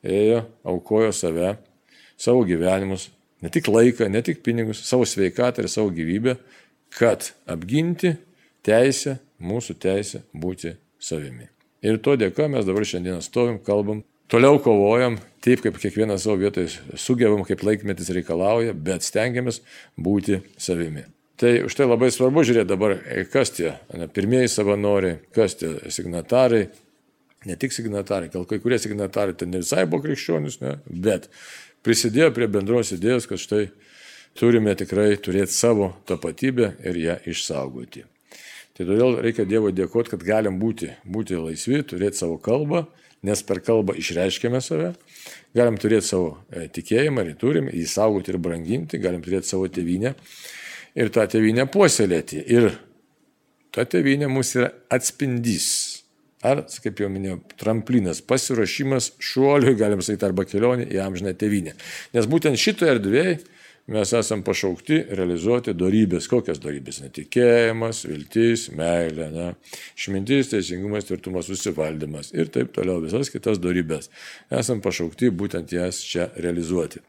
ėjo, 0.04 0.44
aukojo 0.68 1.12
save, 1.16 1.56
savo 2.20 2.44
gyvenimus, 2.48 3.10
ne 3.44 3.52
tik 3.54 3.68
laiką, 3.72 4.10
ne 4.12 4.22
tik 4.26 4.44
pinigus, 4.46 4.84
savo 4.88 5.08
sveikatą 5.08 5.64
ir 5.64 5.72
savo 5.72 5.92
gyvybę, 5.94 6.38
kad 6.94 7.32
apginti 7.50 8.16
teisę, 8.66 9.18
mūsų 9.44 9.76
teisę 9.82 10.24
būti 10.34 10.76
savimi. 11.02 11.50
Ir 11.84 12.00
to 12.00 12.16
dėka 12.20 12.48
mes 12.52 12.64
dabar 12.68 12.86
šiandien 12.88 13.24
stovim, 13.24 13.58
kalbam, 13.60 14.04
toliau 14.32 14.60
kovojam, 14.64 15.18
taip 15.44 15.66
kaip 15.66 15.80
kiekvienas 15.82 16.24
savo 16.24 16.38
vietoje 16.40 16.72
sugebam, 17.00 17.44
kaip 17.48 17.66
laikmetis 17.66 18.14
reikalauja, 18.16 18.72
bet 18.74 19.04
stengiamės 19.04 19.60
būti 20.00 20.40
savimi. 20.56 21.04
Tai 21.38 21.64
už 21.66 21.74
tai 21.74 21.88
labai 21.90 22.12
svarbu 22.14 22.44
žiūrėti 22.46 22.70
dabar, 22.70 22.94
kas 23.34 23.56
tie 23.56 23.72
ne, 23.98 24.06
pirmieji 24.06 24.52
savanoriai, 24.54 25.18
kas 25.34 25.58
tie 25.58 25.72
signatarai, 25.90 26.68
ne 27.50 27.58
tik 27.58 27.74
signatarai, 27.74 28.30
gal 28.34 28.46
kai 28.50 28.60
kurie 28.62 28.78
signatarai 28.80 29.34
ten 29.38 29.50
ne 29.50 29.64
visai 29.64 29.88
buvo 29.90 30.04
krikščionis, 30.06 30.60
ne, 30.62 30.76
bet 30.86 31.26
prisidėjo 31.84 32.30
prie 32.38 32.48
bendros 32.54 32.94
idėjos, 32.94 33.26
kad 33.32 33.42
štai 33.42 33.64
turime 34.38 34.78
tikrai 34.78 35.16
turėti 35.18 35.58
savo 35.58 35.96
tapatybę 36.10 36.76
ir 36.86 37.02
ją 37.02 37.18
išsaugoti. 37.34 38.06
Tai 38.78 38.86
todėl 38.90 39.20
reikia 39.22 39.50
Dievo 39.50 39.74
dėkoti, 39.74 40.14
kad 40.14 40.24
galim 40.26 40.62
būti, 40.62 40.94
būti 41.06 41.38
laisvi, 41.38 41.82
turėti 41.86 42.22
savo 42.22 42.40
kalbą, 42.42 42.88
nes 43.26 43.42
per 43.46 43.62
kalbą 43.66 43.94
išreiškėme 43.98 44.62
save, 44.62 44.94
galim 45.58 45.78
turėti 45.82 46.14
savo 46.14 46.36
e, 46.50 46.66
tikėjimą 46.74 47.26
ir 47.26 47.38
turim, 47.42 47.70
jį 47.74 47.86
saugoti 47.90 48.34
ir 48.34 48.42
branginti, 48.42 49.02
galim 49.02 49.22
turėti 49.26 49.50
savo 49.50 49.70
tėvynę 49.70 50.14
ir 50.98 51.12
tą 51.14 51.26
tėvynę 51.30 51.68
puoselėti. 51.74 52.44
Ir 52.54 52.72
ta 53.74 53.86
tėvynė 53.90 54.30
mūsų 54.32 54.62
yra 54.62 54.72
atspindys. 54.94 55.70
Ar, 56.44 56.66
kaip 56.84 57.00
jau 57.00 57.08
minėjau, 57.08 57.38
tramplinas, 57.56 58.20
pasiruošimas 58.28 59.14
šuoliui, 59.24 59.78
galim 59.80 60.02
sakyti, 60.04 60.28
arba 60.28 60.44
kelionė 60.44 60.90
į 60.92 61.00
amžiną 61.06 61.32
tėvynę. 61.40 61.78
Nes 62.18 62.28
būtent 62.28 62.60
šitoje 62.60 62.98
erdvėje 62.98 63.38
mes 63.94 64.12
esam 64.20 64.44
pašaukti 64.44 65.00
realizuoti 65.16 65.72
darybės. 65.80 66.28
Kokias 66.32 66.60
darybės? 66.64 67.00
Netikėjimas, 67.06 68.04
viltis, 68.10 68.68
meilė, 68.76 69.30
ne? 69.32 69.48
išmintis, 69.96 70.52
teisingumas, 70.52 71.08
tvirtumas, 71.08 71.48
susivaldymas 71.48 72.36
ir 72.36 72.52
taip 72.52 72.76
toliau 72.76 73.00
visas 73.08 73.32
kitas 73.32 73.64
darybės. 73.64 74.12
Esam 74.52 74.84
pašaukti 74.84 75.32
būtent 75.32 75.72
jas 75.72 76.04
čia 76.04 76.28
realizuoti. 76.36 77.00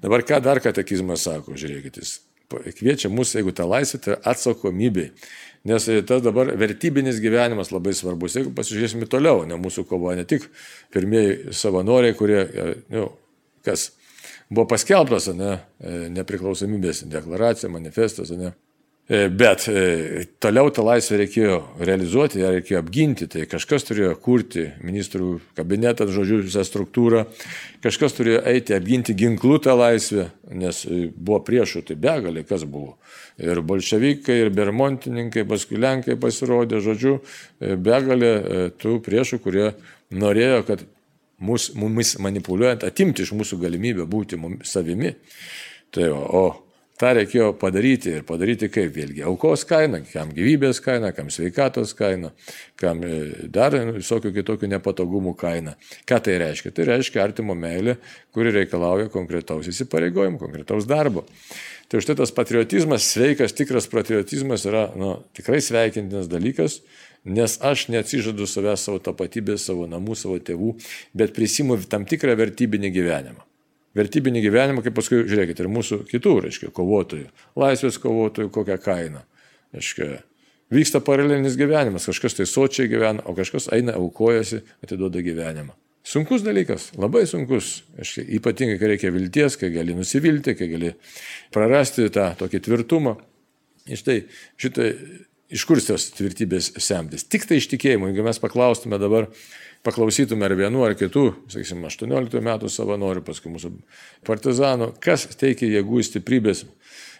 Dabar 0.00 0.22
ką 0.22 0.38
dar 0.46 0.62
katekizmas 0.62 1.26
sako, 1.26 1.58
žiūrėkit, 1.58 1.98
jis 1.98 2.20
kviečia 2.50 3.10
mus, 3.12 3.34
jeigu 3.36 3.54
ta 3.56 3.66
laisvė, 3.68 4.00
tai 4.04 4.18
atsakomybė. 4.32 5.10
Nes 5.68 5.86
tas 6.08 6.22
dabar 6.24 6.54
vertybinis 6.56 7.20
gyvenimas 7.20 7.68
labai 7.72 7.92
svarbus. 7.96 8.38
Jeigu 8.38 8.52
pasižiūrėsime 8.56 9.08
toliau, 9.12 9.44
ne 9.48 9.58
mūsų 9.60 9.84
kovoja 9.88 10.16
ne 10.16 10.24
tik 10.28 10.46
pirmieji 10.94 11.52
savanoriai, 11.56 12.16
kurie, 12.16 12.40
nu, 12.94 13.10
kas 13.66 13.90
buvo 14.48 14.66
paskelbtas 14.72 15.28
ne, 15.36 15.58
e, 15.84 15.98
nepriklausomybės 16.16 17.04
deklaracija, 17.12 17.70
manifestas, 17.72 18.32
ne. 18.36 18.54
E, 19.10 19.28
bet 19.28 19.64
e, 19.68 20.24
toliau 20.38 20.68
tą 20.70 20.84
laisvę 20.86 21.16
reikėjo 21.24 21.54
realizuoti, 21.82 22.38
ją 22.44 22.52
reikėjo 22.54 22.78
apginti. 22.78 23.26
Tai 23.32 23.42
kažkas 23.50 23.88
turėjo 23.88 24.12
kurti 24.22 24.68
ministrų 24.86 25.32
kabinetą, 25.58 26.06
žodžiu, 26.14 26.38
visą 26.44 26.62
struktūrą, 26.62 27.24
kažkas 27.82 28.14
turėjo 28.14 28.44
eiti 28.52 28.76
apginti 28.76 29.16
ginklų 29.18 29.58
tą 29.66 29.74
laisvę, 29.80 30.28
nes 30.54 30.84
buvo 31.16 31.40
priešų, 31.48 31.82
tai 31.90 31.98
begalė 31.98 32.46
kas 32.46 32.62
buvo. 32.62 33.00
Ir 33.42 33.64
bolševikai, 33.66 34.38
ir 34.44 34.54
bermontininkai, 34.54 35.42
paskui 35.48 35.82
lenkai 35.82 36.14
pasirodė, 36.20 36.78
žodžiu, 36.84 37.18
begalė 37.58 38.32
tų 38.78 39.00
priešų, 39.02 39.42
kurie 39.42 39.72
norėjo, 40.14 40.62
kad 40.70 40.86
mus, 41.42 41.72
mumis 41.74 42.14
manipuliuojant, 42.22 42.86
atimti 42.86 43.26
iš 43.26 43.34
mūsų 43.34 43.58
galimybę 43.66 44.06
būti 44.06 44.38
mumis, 44.38 44.70
savimi. 44.70 45.16
Tai 45.90 46.12
o, 46.14 46.20
o 46.22 46.69
tą 47.00 47.14
reikėjo 47.16 47.50
padaryti 47.60 48.12
ir 48.18 48.24
padaryti 48.28 48.68
kaip 48.72 48.92
vėlgi 48.94 49.24
aukos 49.28 49.64
kaina, 49.68 50.02
kam 50.10 50.34
gyvybės 50.36 50.82
kaina, 50.84 51.14
kam 51.16 51.30
sveikatos 51.32 51.94
kaina, 51.96 52.32
kam 52.80 53.00
e, 53.06 53.48
dar 53.52 53.76
visokių 53.96 54.34
kitokių 54.36 54.70
nepatogumų 54.74 55.34
kaina. 55.40 55.76
Ką 56.08 56.20
tai 56.26 56.36
reiškia? 56.42 56.74
Tai 56.76 56.88
reiškia 56.92 57.24
artimo 57.24 57.56
meilė, 57.56 57.96
kuri 58.36 58.52
reikalauja 58.58 59.10
konkretaus 59.12 59.70
įsipareigojimo, 59.72 60.40
konkretaus 60.42 60.88
darbo. 60.90 61.24
Tai 61.90 61.98
už 61.98 62.06
tai 62.06 62.14
tas 62.20 62.30
patriotizmas, 62.30 63.08
sveikas, 63.16 63.56
tikras 63.56 63.88
patriotizmas 63.90 64.62
yra 64.68 64.86
nu, 64.94 65.16
tikrai 65.34 65.58
sveikintinas 65.64 66.30
dalykas, 66.30 66.82
nes 67.24 67.58
aš 67.66 67.88
neatsižadu 67.90 68.46
savęs 68.46 68.86
savo 68.86 69.02
tapatybės, 69.02 69.66
savo 69.66 69.88
namų, 69.90 70.14
savo 70.20 70.38
tėvų, 70.38 70.76
bet 71.16 71.34
prisimu 71.34 71.80
tam 71.90 72.06
tikrą 72.08 72.38
vertybinį 72.38 72.92
gyvenimą. 72.94 73.49
Vertybinį 73.98 74.44
gyvenimą, 74.44 74.84
kaip 74.86 74.94
paskui, 74.94 75.24
žiūrėkite, 75.26 75.64
ir 75.64 75.70
mūsų 75.72 76.04
kitų, 76.10 76.34
reiškia, 76.46 76.70
kovotojų, 76.74 77.26
laisvės 77.58 77.98
kovotojų, 78.02 78.50
kokią 78.54 78.76
kainą. 78.84 79.24
Reiškia, 79.74 80.08
vyksta 80.70 81.00
paralelinis 81.02 81.58
gyvenimas, 81.58 82.06
kažkas 82.10 82.38
tai 82.38 82.46
sočiai 82.46 82.90
gyvena, 82.90 83.24
o 83.26 83.34
kažkas 83.34 83.66
eina, 83.74 83.96
aukojasi, 83.98 84.62
atiduoda 84.84 85.22
gyvenimą. 85.26 85.74
Sunkus 86.06 86.44
dalykas, 86.46 86.88
labai 86.96 87.26
sunkus, 87.28 87.80
aiškia, 88.00 88.24
ypatingai, 88.38 88.78
kai 88.80 88.92
reikia 88.94 89.10
vilties, 89.12 89.58
kai 89.60 89.68
gali 89.74 89.94
nusivilti, 89.98 90.54
kai 90.56 90.70
gali 90.70 90.94
prarasti 91.52 92.06
tą 92.14 92.30
tokį 92.40 92.62
tvirtumą. 92.66 93.18
Ir 93.90 93.98
štai 94.00 94.16
šitai 94.60 94.88
iš 95.50 95.66
kur 95.68 95.80
tos 95.82 96.08
tvirtybės 96.16 96.72
semtis? 96.80 97.26
Tik 97.28 97.44
tai 97.48 97.58
iš 97.60 97.68
tikėjimo. 97.72 98.08
Jeigu 98.10 98.24
mes 98.26 98.40
paklaustume 98.42 99.00
dabar, 99.02 99.28
paklausytume 99.86 100.44
ar 100.46 100.56
vienu 100.58 100.84
ar 100.84 100.96
kitų, 100.98 101.26
sakysim, 101.52 101.84
18 101.88 102.42
metų 102.44 102.70
savanorių, 102.72 103.24
paskui 103.26 103.52
mūsų 103.54 103.72
partizanų, 104.28 104.92
kas 105.00 105.28
teikia 105.40 105.70
jėgų 105.78 106.04
stiprybės 106.04 106.66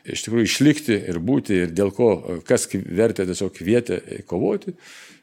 iš 0.04 0.24
tikrųjų 0.24 0.48
išlikti 0.48 0.96
ir 1.12 1.20
būti 1.20 1.62
ir 1.64 1.72
dėl 1.76 1.92
ko, 1.94 2.10
kas 2.48 2.66
vertė 2.72 3.26
tiesiog 3.28 3.52
kvietė 3.56 4.00
kovoti 4.28 4.74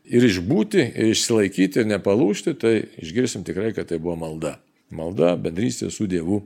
ir 0.08 0.26
išbūti, 0.28 0.84
ir 0.96 1.14
išsilaikyti 1.14 1.82
ir 1.82 1.90
nepalūšti, 1.92 2.56
tai 2.62 2.74
išgirsim 3.02 3.46
tikrai, 3.48 3.74
kad 3.76 3.90
tai 3.90 4.00
buvo 4.02 4.18
malda. 4.20 4.58
Malda, 4.94 5.34
bendrystė 5.36 5.90
su 5.92 6.08
Dievu. 6.08 6.46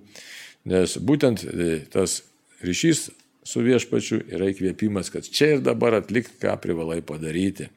Nes 0.65 0.95
būtent 0.97 1.43
e, 1.45 1.82
tas 1.93 2.21
ryšys 2.65 3.10
su 3.45 3.62
viešpačiu 3.65 4.21
yra 4.34 4.49
įkvėpimas, 4.49 5.12
kad 5.13 5.27
čia 5.30 5.56
ir 5.56 5.62
dabar 5.65 5.99
atlikti, 5.99 6.39
ką 6.41 6.56
privalai 6.62 7.01
padaryti. 7.06 7.69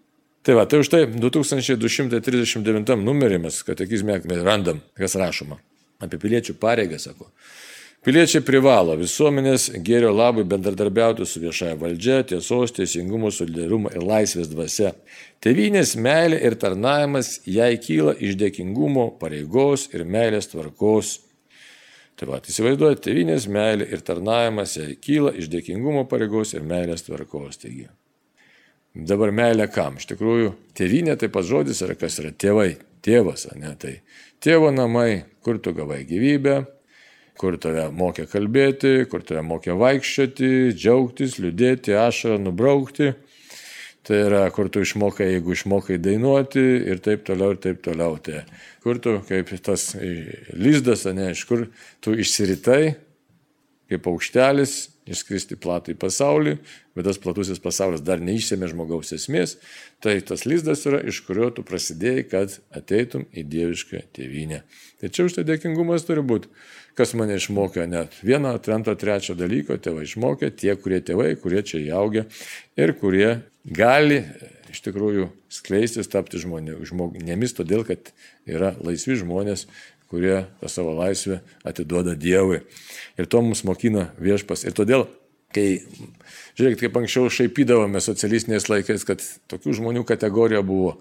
Tai 0.44 0.56
va, 0.58 0.66
tai 0.68 0.82
už 0.84 0.90
tai 0.92 1.04
2239 1.08 2.98
numerį 3.00 3.40
mes 3.46 3.62
katekizme 3.64 4.18
randam, 4.44 4.82
kas 4.98 5.16
rašoma 5.16 5.60
apie 6.04 6.18
piliečių 6.20 6.58
pareigą, 6.60 6.98
sako. 7.00 7.30
Piliečiai 8.04 8.42
privalo 8.44 8.92
visuomenės 9.00 9.70
gėrio 9.86 10.10
labui 10.12 10.42
bendradarbiauti 10.44 11.24
su 11.24 11.40
viešaja 11.40 11.78
valdžia, 11.80 12.18
tiesos, 12.28 12.74
teisingumo, 12.76 13.30
solidarumo 13.32 13.88
ir 13.94 14.04
laisvės 14.04 14.50
dvasia. 14.52 14.92
Tevinės 15.40 15.94
meilė 15.96 16.42
ir 16.44 16.58
tarnavimas 16.60 17.38
jai 17.48 17.70
kyla 17.80 18.12
iš 18.20 18.36
dėkingumo, 18.42 19.14
pareigos 19.22 19.88
ir 19.96 20.04
meilės 20.04 20.52
tvarkos 20.52 21.14
Tai 22.14 22.28
va, 22.30 22.38
įsivaizduojate, 22.38 23.02
tevinės 23.08 23.48
meilė 23.50 23.88
ir 23.90 24.02
tarnavimas 24.06 24.76
jai 24.78 24.92
kyla 25.02 25.32
iš 25.34 25.48
dėkingumo 25.50 26.04
pareigos 26.10 26.54
ir 26.54 26.62
meilės 26.62 27.02
tvarkos. 27.08 27.58
Taigi. 27.64 27.88
Dabar 28.94 29.32
meilė 29.34 29.66
kam? 29.74 29.96
Iš 29.98 30.06
tikrųjų, 30.12 30.52
tėvynė 30.78 31.16
taip 31.18 31.32
pat 31.34 31.46
žodis 31.48 31.80
yra 31.82 31.96
kas 31.98 32.20
yra 32.22 32.30
tėvai, 32.30 32.76
tėvas, 33.02 33.48
ne 33.58 33.72
tai. 33.74 33.96
Tėvo 34.38 34.70
namai, 34.70 35.24
kur 35.42 35.58
tu 35.58 35.72
gavai 35.74 36.04
gyvybę, 36.06 36.60
kur 37.34 37.58
tave 37.58 37.88
mokė 37.90 38.28
kalbėti, 38.30 38.92
kur 39.10 39.26
tave 39.26 39.42
mokė 39.42 39.74
vaikščioti, 39.80 40.52
džiaugtis, 40.78 41.40
liūdėti, 41.42 41.96
ašarą 41.98 42.38
nubraukti. 42.44 43.10
Tai 44.06 44.22
yra, 44.28 44.44
kur 44.54 44.68
tu 44.70 44.84
išmokai, 44.84 45.26
jeigu 45.32 45.56
išmokai 45.56 45.98
dainuoti 45.98 46.62
ir 46.92 47.02
taip 47.02 47.26
toliau, 47.26 47.56
ir 47.56 47.62
taip 47.66 47.82
toliau. 47.82 48.20
Tai 48.22 48.44
kur 48.84 49.02
tu, 49.02 49.16
kaip 49.26 49.50
tas 49.64 49.90
lizdas, 50.54 51.06
ne, 51.10 51.32
iš 51.34 51.46
kur 51.48 51.66
tu 52.04 52.14
išsiritai, 52.14 52.94
kaip 53.90 54.06
aukštelis, 54.12 54.93
išskristi 55.10 55.58
platų 55.60 55.94
į 55.94 55.98
pasaulį, 56.00 56.54
bet 56.96 57.08
tas 57.08 57.20
platusis 57.20 57.60
pasaulis 57.62 58.04
dar 58.04 58.22
neišsėmė 58.24 58.70
žmogaus 58.72 59.12
esmės, 59.16 59.56
tai 60.04 60.16
tas 60.24 60.46
lizdas 60.48 60.84
yra, 60.88 61.02
iš 61.04 61.20
kurio 61.26 61.50
tu 61.54 61.64
prasidėjai, 61.66 62.24
kad 62.30 62.56
ateitum 62.74 63.26
į 63.32 63.44
dievišką 63.52 64.04
tėvynę. 64.16 64.62
Tai 65.00 65.12
čia 65.12 65.28
už 65.28 65.38
tai 65.38 65.46
dėkingumas 65.48 66.06
turi 66.08 66.24
būti. 66.24 66.50
Kas 66.94 67.12
mane 67.18 67.36
išmokė 67.40 67.88
net 67.90 68.14
vieną, 68.22 68.54
antrą, 68.56 68.94
trečią 68.96 69.34
dalyką, 69.36 69.80
tėvai 69.82 70.06
išmokė, 70.06 70.52
tie, 70.54 70.76
kurie 70.78 71.00
tėvai, 71.02 71.32
kurie 71.42 71.64
čia 71.66 71.82
įaugę 71.82 72.28
ir 72.78 72.94
kurie 73.00 73.30
gali 73.64 74.22
iš 74.74 74.82
tikrųjų 74.84 75.28
skleistis, 75.52 76.10
tapti 76.10 76.40
žmonėmis, 76.42 77.54
todėl 77.54 77.84
kad 77.86 78.10
yra 78.46 78.72
laisvi 78.82 79.18
žmonės, 79.20 79.66
kurie 80.12 80.44
tą 80.60 80.70
savo 80.70 80.94
laisvę 80.98 81.40
atiduoda 81.66 82.14
Dievui. 82.18 82.62
Ir 83.18 83.28
to 83.30 83.42
mums 83.42 83.64
mokina 83.66 84.08
viešpas. 84.20 84.64
Ir 84.66 84.74
todėl, 84.76 85.06
kai, 85.54 85.82
žiūrėkit, 86.58 86.86
kaip 86.86 86.98
anksčiau 87.00 87.30
šaipydavome 87.32 88.02
socialistiniais 88.04 88.68
laikais, 88.70 89.06
kad 89.08 89.22
tokių 89.50 89.78
žmonių 89.80 90.04
kategorija 90.08 90.64
buvo, 90.66 90.98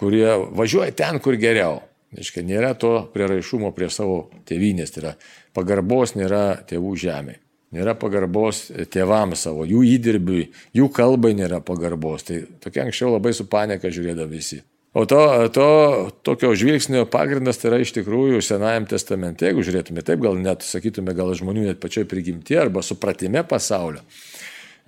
kurie 0.00 0.26
važiuoja 0.56 0.94
ten, 0.96 1.20
kur 1.22 1.38
geriau. 1.40 1.80
Iškai 2.10 2.42
nėra 2.42 2.72
to 2.74 3.04
prieraišumo 3.14 3.70
prie 3.76 3.86
savo 3.92 4.24
tėvynės, 4.48 4.90
tai 4.90 5.02
yra 5.04 5.12
pagarbos 5.54 6.16
nėra 6.18 6.58
tėvų 6.66 6.96
žemė. 6.98 7.36
Nėra 7.70 7.94
pagarbos 7.94 8.64
tėvams 8.90 9.44
savo, 9.46 9.62
jų 9.62 9.84
įdirbiui, 9.92 10.48
jų 10.74 10.88
kalbai 10.90 11.36
nėra 11.38 11.60
pagarbos. 11.62 12.26
Tai 12.26 12.40
tokia 12.64 12.82
anksčiau 12.88 13.12
labai 13.12 13.30
su 13.36 13.46
paneka 13.46 13.92
žiūrėdavo 13.94 14.26
visi. 14.32 14.58
O 14.92 15.06
to, 15.06 15.48
to 15.54 16.10
tokio 16.22 16.50
žvilgsnio 16.58 17.04
pagrindas 17.06 17.60
tai 17.62 17.68
yra 17.70 17.78
iš 17.78 17.92
tikrųjų 17.94 18.40
Senajam 18.42 18.88
testamente, 18.90 19.46
jeigu 19.46 19.62
žiūrėtume 19.62 20.02
taip, 20.02 20.18
gal 20.24 20.38
net 20.42 20.66
sakytume, 20.66 21.14
gal 21.14 21.30
žmonių 21.38 21.68
net 21.68 21.78
pačioj 21.82 22.08
prigimti 22.10 22.58
arba 22.58 22.82
supratime 22.82 23.44
pasaulio. 23.46 24.02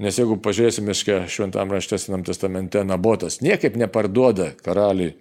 Nes 0.02 0.18
jeigu 0.18 0.40
pažiūrėsime 0.42 0.96
šventam 1.30 1.70
rašte 1.70 2.00
Senam 2.02 2.24
testamente, 2.26 2.82
Nabotas 2.82 3.38
niekaip 3.44 3.78
neparduoda 3.78 4.50
karaliui 4.64 5.12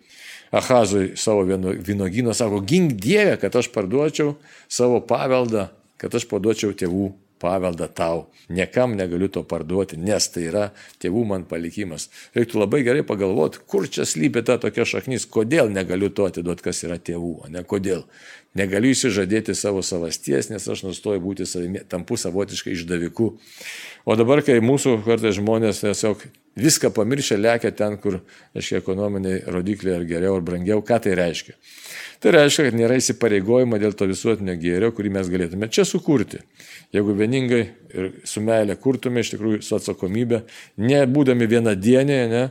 Ahazui 0.52 1.14
savo 1.16 1.46
vynogyną, 1.46 2.34
sako, 2.36 2.64
gink 2.66 2.98
Dievę, 3.00 3.38
kad 3.40 3.54
aš 3.56 3.70
parduočiau 3.72 4.34
savo 4.68 4.98
paveldą, 5.06 5.70
kad 6.02 6.18
aš 6.18 6.26
parduočiau 6.28 6.74
tėvų 6.76 7.12
paveldą 7.42 7.88
tau. 7.98 8.26
Niekam 8.52 8.96
negaliu 8.98 9.30
to 9.34 9.44
parduoti, 9.48 9.98
nes 9.98 10.28
tai 10.34 10.48
yra 10.50 10.66
tėvų 11.02 11.24
man 11.34 11.48
palikimas. 11.50 12.10
Reiktų 12.38 12.62
labai 12.62 12.84
gerai 12.88 13.04
pagalvoti, 13.08 13.64
kur 13.68 13.88
čia 13.90 14.06
slypi 14.08 14.44
ta 14.48 14.60
tokia 14.62 14.86
šaknis, 14.88 15.26
kodėl 15.26 15.72
negaliu 15.74 16.12
to 16.14 16.28
atiduoti, 16.30 16.68
kas 16.70 16.84
yra 16.88 17.00
tėvų, 17.02 17.50
ne 17.54 17.66
kodėl. 17.68 18.06
Negaliu 18.58 18.92
įsižadėti 18.92 19.56
savo 19.56 19.80
savasties, 19.86 20.50
nes 20.52 20.66
aš 20.68 20.84
nustoju 20.84 21.22
būti 21.24 21.48
savimi, 21.48 21.86
tampu 21.88 22.18
savotiškai 22.20 22.74
išdaviku. 22.76 23.30
O 24.04 24.18
dabar, 24.20 24.42
kai 24.44 24.58
mūsų 24.60 24.98
kartais 25.06 25.38
žmonės 25.38 25.80
tiesiog 25.86 26.26
viską 26.60 26.92
pamiršę 26.92 27.38
lekia 27.40 27.72
ten, 27.72 27.96
kur, 28.02 28.20
aiškiai, 28.58 28.82
ekonominiai 28.82 29.46
rodikliai 29.56 30.02
ar 30.02 30.04
geriau 30.10 30.36
ar 30.36 30.44
brangiau, 30.44 30.84
ką 30.84 31.00
tai 31.06 31.16
reiškia? 31.16 31.56
Tai 32.22 32.36
reiškia, 32.36 32.68
kad 32.68 32.76
nėra 32.78 33.00
įsipareigojimo 33.02 33.80
dėl 33.82 33.96
to 33.98 34.06
visuotinio 34.06 34.54
gėrio, 34.62 34.92
kurį 34.94 35.10
mes 35.16 35.30
galėtume 35.32 35.70
čia 35.74 35.88
sukurti. 35.90 36.44
Jeigu 36.94 37.16
vieningai 37.18 37.62
ir 37.98 38.12
su 38.30 38.44
meilė 38.46 38.76
kurtume, 38.78 39.24
iš 39.24 39.34
tikrųjų 39.34 39.62
su 39.66 39.78
atsakomybė, 39.80 40.44
nebūdami 40.78 41.48
vienadienėje, 41.50 42.28
ne, 42.30 42.44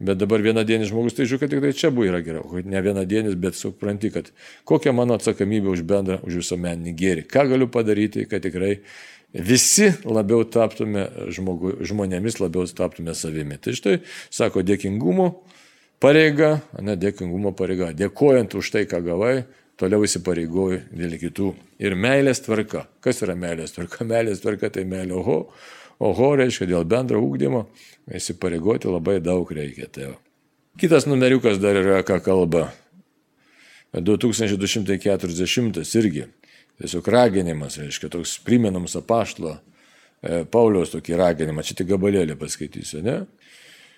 Bet 0.00 0.16
dabar 0.16 0.40
vienadienis 0.40 0.88
žmogus, 0.88 1.12
tai 1.12 1.26
žiūrėk, 1.28 1.42
kad 1.42 1.50
tik 1.52 1.60
tai 1.60 1.70
čia 1.76 1.90
buvo 1.92 2.06
yra 2.08 2.22
geriau. 2.24 2.62
Ne 2.64 2.80
vienadienis, 2.80 3.34
bet 3.36 3.58
supranti, 3.58 4.08
kad 4.14 4.30
kokia 4.64 4.94
mano 4.96 5.18
atsakomybė 5.20 5.68
už 5.74 5.82
bendrą, 5.84 6.16
už 6.24 6.38
visuomeninį 6.40 6.94
gėrį. 6.96 7.24
Ką 7.28 7.44
galiu 7.50 7.68
padaryti, 7.68 8.24
kad 8.30 8.40
tikrai 8.40 8.78
visi 9.36 9.90
labiau 10.08 10.46
taptume 10.48 11.04
žmogu, 11.36 11.74
žmonėmis, 11.84 12.40
labiau 12.40 12.64
taptume 12.64 13.12
savimi. 13.12 13.60
Tai 13.60 13.76
štai, 13.76 13.98
sako, 14.32 14.64
dėkingumo 14.64 15.28
pareiga, 16.02 16.58
ne 16.82 16.96
dėkingumo 16.98 17.52
pareiga, 17.56 17.90
dėkojant 17.96 18.56
už 18.58 18.72
tai, 18.74 18.84
ką 18.90 19.02
gavai, 19.04 19.34
toliau 19.80 20.04
įsipareigoju 20.06 20.80
dėl 20.96 21.18
kitų. 21.20 21.52
Ir 21.80 21.96
meilės 21.96 22.42
tvarka. 22.44 22.86
Kas 23.04 23.22
yra 23.24 23.36
meilės 23.38 23.76
tvarka? 23.76 24.06
Meilės 24.12 24.42
tvarka 24.44 24.72
tai 24.72 24.86
meilė 24.88 25.16
oho. 25.20 25.38
Oho 26.00 26.32
reiškia 26.40 26.68
dėl 26.70 26.86
bendro 26.88 27.20
ūkdymo 27.20 27.66
įsipareigoti 28.16 28.88
labai 28.88 29.18
daug 29.24 29.50
reikia. 29.52 29.88
Tai 29.92 30.14
Kitas 30.80 31.04
numeriukas 31.04 31.58
dar 31.60 31.76
yra, 31.76 31.98
ką 32.06 32.22
kalba 32.24 32.70
2240 33.92 35.96
irgi. 36.00 36.24
Tiesiog 36.80 37.08
raginimas, 37.12 37.76
reiškia, 37.76 38.08
toks 38.08 38.38
primenams 38.46 38.94
apaštlo 38.96 39.58
e, 39.58 40.46
Pauliaus 40.48 40.94
tokį 40.94 41.18
raginimą, 41.20 41.60
čia 41.66 41.76
tik 41.76 41.90
gabalėlį 41.90 42.38
paskaitysiu, 42.40 43.02
ne? 43.04 43.18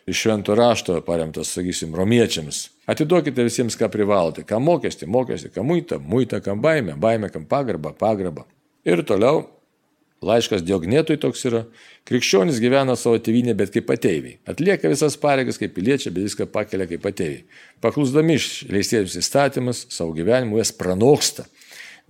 Iš 0.07 0.19
švento 0.25 0.55
rašto 0.59 0.99
paremtas, 1.07 1.53
sakysim, 1.55 1.95
romiečiams. 1.95 2.65
Atiduokite 2.91 3.45
visiems, 3.47 3.77
ką 3.79 3.87
privalote, 3.93 4.43
ką 4.47 4.59
mokestį, 4.59 5.07
mokestį, 5.07 5.53
ką 5.55 5.63
muitą, 5.67 6.01
muitą, 6.03 6.43
kam 6.43 6.63
baimę, 6.63 6.97
baimę, 6.99 7.31
kam 7.31 7.47
pagarbą, 7.47 7.95
pagarbą. 7.99 8.43
Ir 8.83 9.05
toliau 9.07 9.45
Laiškas 10.23 10.63
Diognėtui 10.63 11.19
toks 11.23 11.43
yra. 11.49 11.65
Krikščionis 12.07 12.61
gyvena 12.63 12.95
savo 12.99 13.19
tėvynę, 13.23 13.57
bet 13.59 13.73
kaip 13.75 13.91
ateiviai. 13.91 14.37
Atlieka 14.47 14.91
visas 14.91 15.17
pareigas 15.19 15.59
kaip 15.59 15.75
piliečiai, 15.75 16.13
bet 16.15 16.29
viską 16.29 16.47
pakelia 16.51 16.87
kaip 16.91 17.07
ateiviai. 17.11 17.43
Paklusdami 17.83 18.39
išleistiems 18.39 19.17
įstatymus, 19.19 19.87
savo 19.91 20.15
gyvenimu 20.15 20.61
jas 20.63 20.71
pranoksta. 20.79 21.47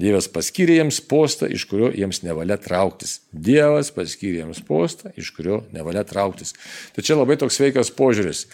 Dievas 0.00 0.28
paskyrė 0.33 0.78
jiems 0.78 1.00
postą, 1.05 1.48
iš 1.52 1.66
kurio 1.68 1.90
jiems 1.92 2.22
nevalia 2.24 2.57
trauktis. 2.61 3.20
Dievas 3.33 3.92
paskyrė 3.94 4.42
jiems 4.42 4.62
postą, 4.66 5.12
iš 5.20 5.33
kurio 5.37 5.62
nevalia 5.74 6.05
trauktis. 6.09 6.55
Tai 6.96 7.05
čia 7.05 7.18
labai 7.18 7.37
toks 7.40 7.61
sveikas 7.61 7.92
požiūris. 7.94 8.46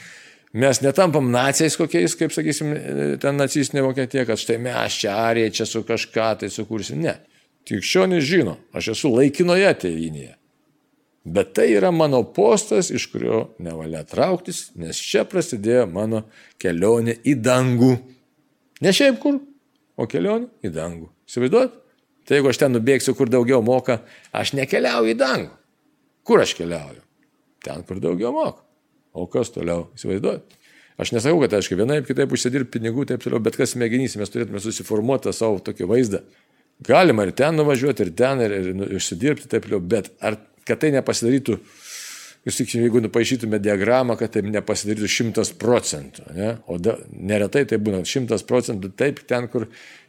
Mes 0.59 0.81
netampam 0.81 1.29
nacijais 1.31 1.77
kokiais, 1.77 2.17
kaip 2.19 2.33
sakysim, 2.33 2.73
ten 3.21 3.37
nacistinė 3.39 3.85
Vokietija, 3.85 4.25
kad 4.29 4.41
štai 4.41 4.57
mes 4.65 4.97
čia 5.03 5.15
arė, 5.29 5.47
čia 5.53 5.69
su 5.69 5.85
kažką 5.87 6.31
tai 6.43 6.51
sukursim. 6.53 7.03
Ne. 7.05 7.19
Krikščionis 7.69 8.25
žino, 8.25 8.57
aš 8.73 8.95
esu 8.95 9.13
laikinoje 9.13 9.75
tėvynėje. 9.85 10.35
Bet 11.29 11.53
tai 11.59 11.67
yra 11.75 11.91
mano 11.93 12.23
postas, 12.33 12.89
iš 12.89 13.11
kurio 13.13 13.43
nevalia 13.61 14.01
trauktis, 14.09 14.71
nes 14.81 14.97
čia 14.97 15.27
prasidėjo 15.29 15.85
mano 15.93 16.23
kelionė 16.61 17.19
į 17.29 17.37
dangų. 17.45 17.93
Ne 18.81 18.95
šiaip 18.97 19.21
kur, 19.21 19.37
o 19.99 20.09
kelionė 20.09 20.49
į 20.65 20.73
dangų. 20.73 21.11
Įsivaizduot? 21.29 21.77
Tai 22.29 22.39
jeigu 22.39 22.51
aš 22.51 22.61
ten 22.61 22.75
nubėgsiu, 22.77 23.15
kur 23.17 23.31
daugiau 23.33 23.63
moka, 23.65 24.01
aš 24.37 24.55
nekeliauju 24.59 25.15
į 25.15 25.19
dangų. 25.21 25.53
Kur 26.29 26.43
aš 26.45 26.55
keliauju? 26.59 27.01
Ten, 27.65 27.85
kur 27.89 28.01
daugiau 28.05 28.35
moka. 28.35 28.65
O 29.17 29.25
kas 29.31 29.53
toliau? 29.55 29.89
Įsivaizduot? 29.97 30.57
Aš 30.99 31.15
nesakau, 31.15 31.39
kad, 31.45 31.55
aišku, 31.55 31.79
vienaip 31.79 32.09
kitaip 32.09 32.33
užsidirbti 32.35 32.81
pinigų, 32.81 33.07
taip 33.09 33.23
toliau, 33.23 33.41
bet 33.43 33.57
kas 33.57 33.77
mėginys, 33.79 34.19
mes 34.19 34.33
turėtume 34.35 34.61
susiformuoti 34.61 35.31
savo 35.37 35.61
tokį 35.63 35.87
vaizdą, 35.89 36.25
Galima 36.81 37.25
ir 37.27 37.33
ten 37.35 37.57
nuvažiuoti, 37.59 38.07
ir 38.07 38.15
ten, 38.15 38.41
ir, 38.45 38.55
ir 38.55 38.75
nu, 38.79 38.87
išsidirbti 38.99 39.51
taip 39.51 39.67
toliau, 39.67 39.83
bet 39.83 40.13
ar 40.23 40.37
kad 40.69 40.79
tai 40.79 40.93
nepasidarytų, 40.95 41.57
jūs 42.47 42.59
tik, 42.61 42.75
jeigu 42.79 43.03
nupaišytume 43.03 43.59
diagramą, 43.63 44.15
kad 44.21 44.37
tai 44.37 44.45
nepasidarytų 44.47 45.11
šimtas 45.11 45.51
procentų, 45.59 46.29
ne? 46.37 46.53
o 46.71 46.79
da, 46.79 46.95
neretai 47.11 47.65
tai 47.67 47.81
būna 47.83 48.05
šimtas 48.07 48.47
procentų 48.47 48.93
taip, 48.95 49.25
ten, 49.27 49.49
kur, 49.51 49.67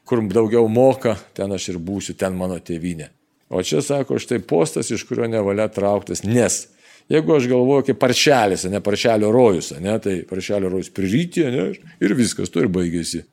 kur 0.09 0.23
daugiau 0.25 0.67
moka, 0.71 1.15
ten 1.37 1.53
aš 1.53 1.69
ir 1.73 1.79
būsiu, 1.85 2.17
ten 2.17 2.35
mano 2.37 2.57
tėvynė. 2.57 3.11
O 3.49 3.61
čia 3.65 3.81
sako, 3.85 4.19
štai 4.21 4.41
postas, 4.45 4.91
iš 4.93 5.05
kurio 5.09 5.29
nevalia 5.29 5.69
trauktis, 5.73 6.21
nes 6.25 6.67
jeigu 7.09 7.33
aš 7.33 7.47
galvoju 7.49 7.87
kaip 7.87 7.99
paršelis, 8.01 8.67
ne 8.69 8.81
paršelio 8.85 9.31
rojus, 9.33 9.71
ne, 9.81 9.95
tai 10.01 10.19
paršelio 10.29 10.69
rojus 10.69 10.91
prirytė 10.93 11.49
ne, 11.53 11.67
ir 12.01 12.15
viskas, 12.17 12.51
tu 12.53 12.61
ir 12.61 12.69
baigėsi. 12.73 13.23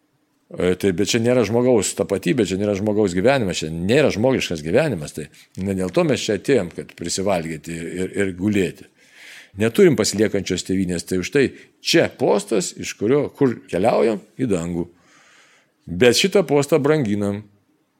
E, 0.46 0.74
tai 0.78 0.92
bet 0.96 1.10
čia 1.10 1.18
nėra 1.20 1.42
žmogaus 1.46 1.90
tapatybė, 1.98 2.46
čia 2.46 2.58
nėra 2.60 2.76
žmogaus 2.78 3.16
gyvenimas, 3.16 3.64
čia 3.64 3.70
nėra 3.72 4.12
žmogiškas 4.14 4.62
gyvenimas. 4.62 5.16
Tai 5.16 5.26
ne 5.58 5.74
dėl 5.74 5.90
to 5.92 6.04
mes 6.06 6.22
čia 6.22 6.38
atėjom, 6.38 6.70
kad 6.76 6.92
prisivalgyti 6.98 7.74
ir, 7.74 8.12
ir 8.14 8.34
gulėti. 8.38 8.86
Neturim 9.58 9.96
pasiliekančios 9.96 10.66
tėvynės, 10.68 11.06
tai 11.08 11.18
už 11.22 11.32
tai 11.32 11.44
čia 11.80 12.06
postas, 12.12 12.74
iš 12.76 12.92
kurio 12.98 13.26
kur 13.34 13.56
keliaujam 13.70 14.20
į 14.38 14.48
dangų. 14.52 14.86
Bet 15.87 16.18
šitą 16.18 16.42
postą 16.46 16.81
branginam. 16.83 17.44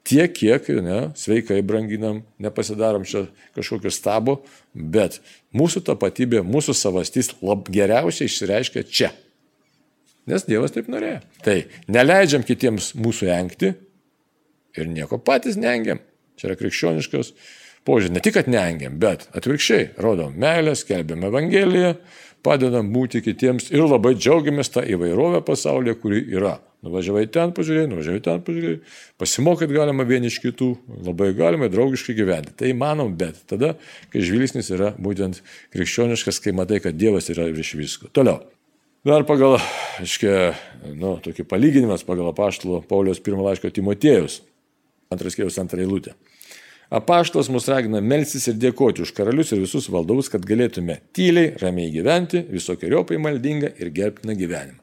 tiek, 0.07 0.33
kiek 0.33 0.69
ne, 0.83 1.11
sveikai 1.19 1.63
branginam, 1.67 2.23
nepasidarom 2.39 3.05
čia 3.09 3.27
kažkokio 3.57 3.91
stabo, 3.91 4.39
bet 4.75 5.21
mūsų 5.57 5.83
tapatybė, 5.89 6.45
mūsų 6.47 6.77
savastys 6.79 7.33
lab 7.43 7.67
geriausiai 7.73 8.31
išsireiškia 8.31 8.85
čia. 8.87 9.11
Nes 10.27 10.47
Dievas 10.47 10.75
taip 10.75 10.89
norėjo. 10.91 11.21
Tai 11.47 11.57
neleidžiam 11.91 12.47
kitiems 12.47 12.93
mūsų 12.99 13.31
engti 13.35 13.73
ir 14.77 14.91
nieko 14.91 15.19
patys 15.23 15.59
nengiam. 15.59 16.03
Čia 16.37 16.51
yra 16.51 16.59
krikščioniškas 16.61 17.33
požiūris. 17.87 18.15
Ne 18.15 18.23
tik, 18.23 18.35
kad 18.37 18.51
nengiam, 18.51 18.99
bet 19.03 19.29
atvirkščiai 19.39 19.93
rodom 20.03 20.35
meilę, 20.43 20.75
skelbiam 20.79 21.23
Evangeliją, 21.29 21.95
padedam 22.47 22.93
būti 22.95 23.23
kitiems 23.25 23.73
ir 23.75 23.85
labai 23.85 24.15
džiaugiamės 24.15 24.71
tą 24.75 24.85
įvairovę 24.87 25.43
pasaulyje, 25.47 25.97
kuri 26.03 26.23
yra. 26.37 26.57
Nuvažiavai 26.87 27.25
ten 27.33 27.51
pažiūrėjai, 27.57 27.89
nuvažiavai 27.91 28.23
ten 28.23 28.43
pažiūrėjai, 28.47 28.81
pasimokyt 29.19 29.73
galima 29.75 30.05
vieni 30.07 30.31
iš 30.31 30.37
kitų, 30.45 30.69
labai 31.09 31.33
galima 31.35 31.67
draugiškai 31.73 32.15
gyventi. 32.15 32.55
Tai 32.61 32.71
įmanom, 32.71 33.17
bet 33.19 33.41
tada, 33.51 33.73
kai 34.13 34.23
žvilgsnis 34.23 34.71
yra 34.77 34.93
būtent 34.95 35.41
krikščioniškas, 35.75 36.39
kai 36.45 36.55
matai, 36.55 36.79
kad 36.85 36.99
Dievas 36.99 37.33
yra 37.33 37.49
virš 37.51 37.75
visko. 37.81 38.13
Toliau. 38.15 38.45
Dar 39.07 39.23
pagal, 39.27 39.59
aiškiai, 40.03 40.53
nu, 40.99 41.17
tokį 41.23 41.47
palyginimas 41.47 42.03
pagal 42.07 42.31
apaštalo 42.33 42.81
Paulius 42.91 43.23
pirmą 43.23 43.45
laišką 43.49 43.71
Timotėjus, 43.75 44.41
antras 45.15 45.39
kėlius 45.39 45.59
antrą 45.63 45.83
eilutę. 45.85 46.15
Apaštalas 46.91 47.49
mus 47.51 47.67
ragina 47.67 47.99
melsis 47.99 48.47
ir 48.47 48.59
dėkoti 48.63 49.03
už 49.03 49.11
karalius 49.17 49.51
ir 49.51 49.59
visus 49.65 49.89
valdovus, 49.91 50.29
kad 50.31 50.45
galėtume 50.47 51.01
tyliai, 51.17 51.57
ramiai 51.59 51.91
gyventi, 51.91 52.45
visokiojopai 52.47 53.19
maldingą 53.19 53.73
ir 53.83 53.91
gerbtiną 53.95 54.37
gyvenimą. 54.39 54.79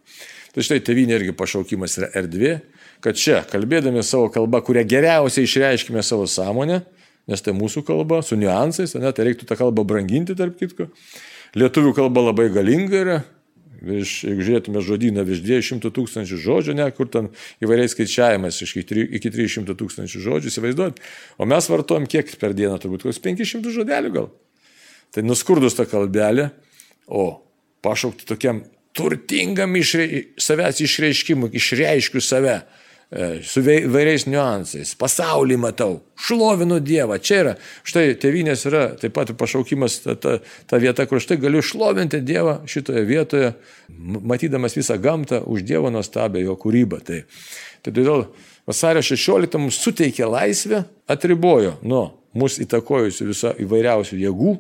Tai 0.54 0.66
štai 0.68 0.82
tevinė 0.86 1.16
irgi 1.18 1.34
pašaukimas 1.38 1.96
yra 2.02 2.10
erdvė, 2.20 2.58
kad 3.04 3.18
čia, 3.18 3.40
kalbėdami 3.50 4.04
savo 4.04 4.28
kalbą, 4.34 4.60
kurią 4.68 4.84
geriausiai 4.86 5.48
išreiškime 5.48 6.04
savo 6.04 6.28
sąmonę, 6.30 6.82
nes 7.32 7.42
tai 7.42 7.56
mūsų 7.56 7.86
kalba, 7.88 8.20
su 8.22 8.36
niuansais, 8.40 8.98
ne, 9.00 9.12
tai 9.16 9.30
reiktų 9.30 9.48
tą 9.48 9.58
kalbą 9.60 9.88
branginti, 9.88 10.36
tarp 10.38 10.60
kitko. 10.60 10.90
Lietuvių 11.56 11.96
kalba 11.96 12.28
labai 12.28 12.50
galinga 12.52 13.00
yra, 13.00 13.18
virš, 13.84 14.14
jeigu 14.28 14.46
žiūrėtume 14.48 14.84
žodyną, 14.84 15.26
virš 15.28 15.42
200 15.44 15.92
tūkstančių 15.94 16.40
žodžių, 16.40 16.76
ne, 16.80 16.88
kur 16.96 17.10
ten 17.12 17.30
įvairiais 17.64 17.94
skaičiavimas, 17.96 18.62
iki 18.64 19.32
300 19.34 19.76
tūkstančių 19.80 20.24
žodžių, 20.24 20.52
įsivaizduot. 20.52 21.02
O 21.38 21.48
mes 21.50 21.70
vartojam 21.72 22.08
kiek 22.10 22.32
per 22.42 22.56
dieną, 22.58 22.80
turbūt 22.82 23.06
kokius 23.06 23.22
500 23.24 23.74
žodelių 23.76 24.14
gal. 24.16 24.30
Tai 25.14 25.26
nuskurdus 25.28 25.76
tą 25.78 25.86
kalbelę, 25.90 26.50
o 27.08 27.44
pašaukti 27.84 28.26
tokiam 28.30 28.64
turtingam 28.96 29.76
išrei, 29.78 30.30
savęs 30.40 30.80
išreiškimui, 30.86 31.52
išreiškiu 31.60 32.22
save 32.24 32.62
su 33.46 33.62
vairiais 33.64 34.26
niuansais. 34.26 34.94
Pasaulį 34.98 35.58
matau, 35.62 36.00
šlovinu 36.18 36.80
Dievą. 36.82 37.20
Čia 37.22 37.40
yra, 37.42 37.54
štai 37.86 38.16
tevinės 38.22 38.66
yra 38.70 38.86
taip 39.00 39.14
pat 39.14 39.34
pašaukimas, 39.38 40.00
ta, 40.06 40.16
ta, 40.18 40.38
ta 40.70 40.80
vieta, 40.82 41.06
kur 41.10 41.22
štai 41.22 41.38
galiu 41.42 41.62
šlovinti 41.66 42.24
Dievą 42.26 42.62
šitoje 42.70 43.04
vietoje, 43.06 43.54
matydamas 44.00 44.78
visą 44.78 44.98
gamtą 45.02 45.44
už 45.46 45.66
Dievo 45.68 45.94
nuostabę 45.94 46.42
jo 46.42 46.58
kūrybą. 46.60 47.04
Tai, 47.06 47.22
tai 47.86 47.94
todėl 47.94 48.26
vasario 48.70 49.04
16 49.06 49.62
mums 49.62 49.82
suteikė 49.84 50.30
laisvę, 50.30 50.84
atribojo 51.06 51.78
nuo 51.86 52.06
mūsų 52.38 52.66
įtakojusių 52.66 53.30
visą 53.30 53.54
įvairiausių 53.62 54.18
jėgų 54.24 54.56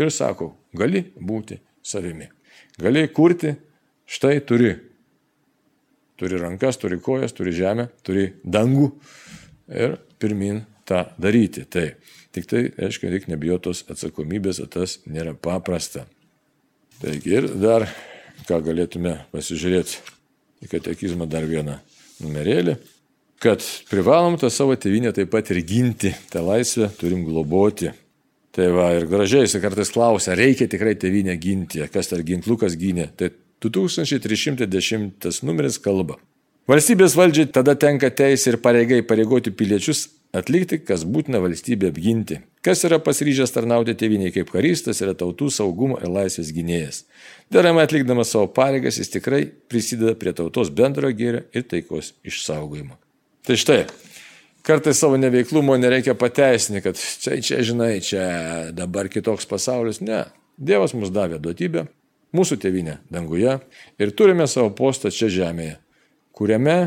ir 0.00 0.10
sako, 0.10 0.54
gali 0.74 1.06
būti 1.14 1.60
savimi. 1.84 2.26
Gali 2.80 3.06
kurti, 3.14 3.54
štai 4.10 4.40
turi. 4.42 4.74
Turi 6.20 6.38
rankas, 6.38 6.78
turi 6.78 7.00
kojas, 7.02 7.34
turi 7.34 7.54
žemę, 7.54 7.88
turi 8.06 8.28
dangų 8.46 8.90
ir 9.74 9.96
pirmin 10.22 10.62
tą 10.86 11.04
daryti. 11.18 11.64
Tai 11.66 11.88
tik 12.34 12.46
tai, 12.50 12.64
aišku, 12.86 13.10
reikia 13.10 13.32
nebijotos 13.32 13.84
atsakomybės, 13.90 14.60
o 14.62 14.68
tas 14.70 15.00
nėra 15.10 15.34
paprasta. 15.34 16.04
Taigi 17.02 17.34
ir 17.40 17.48
dar, 17.58 17.88
ką 18.46 18.60
galėtume 18.64 19.16
pasižiūrėti 19.34 19.98
į 20.64 20.70
katekizmą 20.70 21.26
dar 21.30 21.46
vieną 21.48 21.80
numerėlį, 22.22 22.76
kad 23.42 23.64
privalom 23.90 24.38
tą 24.40 24.48
savo 24.52 24.76
tėvynę 24.78 25.12
taip 25.16 25.32
pat 25.34 25.50
ir 25.52 25.60
ginti, 25.66 26.14
tą 26.32 26.44
laisvę 26.46 26.88
turim 27.00 27.26
globoti. 27.26 27.90
Tai 28.54 28.68
va, 28.70 28.92
ir 28.94 29.08
gražiai 29.10 29.48
jis 29.48 29.58
kartais 29.58 29.90
klausia, 29.90 30.36
reikia 30.38 30.68
tikrai 30.70 30.94
tėvynę 30.94 31.34
ginti, 31.42 31.82
kas 31.90 32.12
ar 32.14 32.22
ginklukas 32.22 32.76
gynė. 32.78 33.08
Tai 33.18 33.32
2310 33.72 35.42
numeris 35.46 35.78
kalba. 35.82 36.18
Valstybės 36.68 37.12
valdžiai 37.18 37.50
tada 37.52 37.74
tenka 37.76 38.08
teisė 38.08 38.54
ir 38.54 38.60
pareigai 38.64 39.02
pareigoti 39.04 39.52
piliečius 39.52 40.06
atlikti, 40.34 40.78
kas 40.80 41.04
būtina 41.04 41.40
valstybė 41.44 41.90
apginti. 41.92 42.38
Kas 42.64 42.86
yra 42.88 42.96
pasiryžęs 43.04 43.52
tarnauti 43.52 43.92
tėviniai 44.00 44.32
kaip 44.32 44.48
karystas, 44.52 45.02
yra 45.04 45.12
tautų 45.18 45.50
saugumo 45.52 45.98
ir 46.00 46.08
laisvės 46.08 46.54
gynėjas. 46.56 47.02
Deramai 47.52 47.84
atlikdamas 47.84 48.32
savo 48.32 48.48
pareigas, 48.56 48.96
jis 48.96 49.12
tikrai 49.12 49.42
prisideda 49.68 50.14
prie 50.16 50.32
tautos 50.36 50.72
bendro 50.72 51.10
gėrio 51.12 51.44
ir 51.52 51.66
taikos 51.68 52.14
išsaugojimo. 52.24 52.96
Tai 53.44 53.58
štai, 53.60 53.82
kartais 54.64 55.02
savo 55.04 55.20
neveiklumo 55.20 55.76
nereikia 55.76 56.16
pateisinti, 56.16 56.80
kad 56.86 56.96
čia, 56.96 57.36
čia, 57.44 57.60
žinai, 57.60 57.98
čia 58.00 58.24
dabar 58.72 59.12
kitoks 59.12 59.44
pasaulis. 59.50 60.00
Ne. 60.00 60.24
Dievas 60.56 60.96
mums 60.96 61.12
davė 61.12 61.36
duotybę, 61.44 61.84
mūsų 62.34 62.58
tėvynę 62.62 62.98
danguje 63.12 63.58
ir 64.00 64.12
turime 64.16 64.46
savo 64.50 64.72
postą 64.76 65.12
čia 65.14 65.30
žemėje, 65.32 65.78
kuriame 66.34 66.78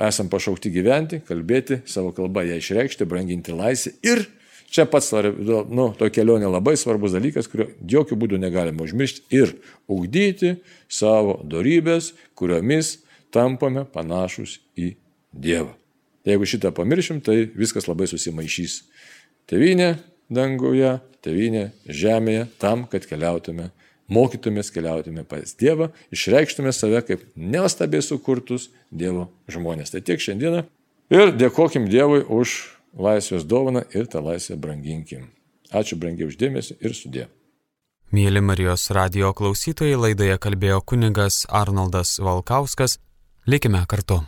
esam 0.00 0.30
pašaukti 0.32 0.72
gyventi, 0.72 1.20
kalbėti 1.26 1.82
savo 1.88 2.14
kalbą, 2.16 2.44
ją 2.48 2.60
išreikšti, 2.60 3.08
branginti 3.08 3.54
laisvę 3.54 3.92
ir 4.06 4.24
čia 4.70 4.86
pats, 4.88 5.10
nu, 5.12 5.90
to 5.98 6.08
kelionė 6.14 6.48
labai 6.50 6.76
svarbus 6.78 7.14
dalykas, 7.16 7.50
kurio 7.50 7.68
jokių 7.90 8.18
būdų 8.22 8.40
negalima 8.40 8.86
užmiršti 8.86 9.26
ir 9.34 9.56
ugdyti 9.90 10.56
savo 10.88 11.40
darybės, 11.44 12.14
kuriomis 12.38 12.98
tampame 13.34 13.84
panašus 13.84 14.58
į 14.78 14.94
Dievą. 15.30 15.76
Jeigu 16.26 16.46
šitą 16.48 16.72
pamiršim, 16.74 17.20
tai 17.22 17.44
viskas 17.54 17.86
labai 17.86 18.08
susimaišys. 18.10 18.80
Tevinė 19.48 19.92
danguje, 20.30 20.96
tevinė 21.24 21.70
žemėje, 21.86 22.48
tam, 22.58 22.82
kad 22.90 23.06
keliautume, 23.06 23.70
mokytumės, 24.12 24.72
keliautume 24.74 25.24
pas 25.28 25.54
Dievą, 25.58 25.90
išreikštume 26.14 26.72
save 26.74 27.02
kaip 27.06 27.24
neostabiai 27.36 28.02
sukurtus 28.04 28.68
Dievo 28.90 29.28
žmonės. 29.50 29.94
Tai 29.94 30.02
tiek 30.06 30.22
šiandieną. 30.22 30.64
Ir 31.10 31.34
dėkokim 31.34 31.88
Dievui 31.90 32.22
už 32.22 32.56
laisvės 32.98 33.46
dovaną 33.46 33.84
ir 33.94 34.10
tą 34.10 34.22
laisvę 34.24 34.58
branginkim. 34.60 35.30
Ačiū 35.70 35.98
brangiai 35.98 36.28
uždėmesi 36.30 36.76
ir 36.82 36.94
sudė. 36.98 37.28
Mėly 38.10 38.42
Marijos 38.42 38.88
radio 38.90 39.30
klausytojai, 39.38 39.94
laidoje 39.94 40.34
kalbėjo 40.42 40.80
kuningas 40.82 41.44
Arnoldas 41.46 42.16
Valkauskas. 42.18 42.98
Likime 43.46 43.84
kartu. 43.86 44.18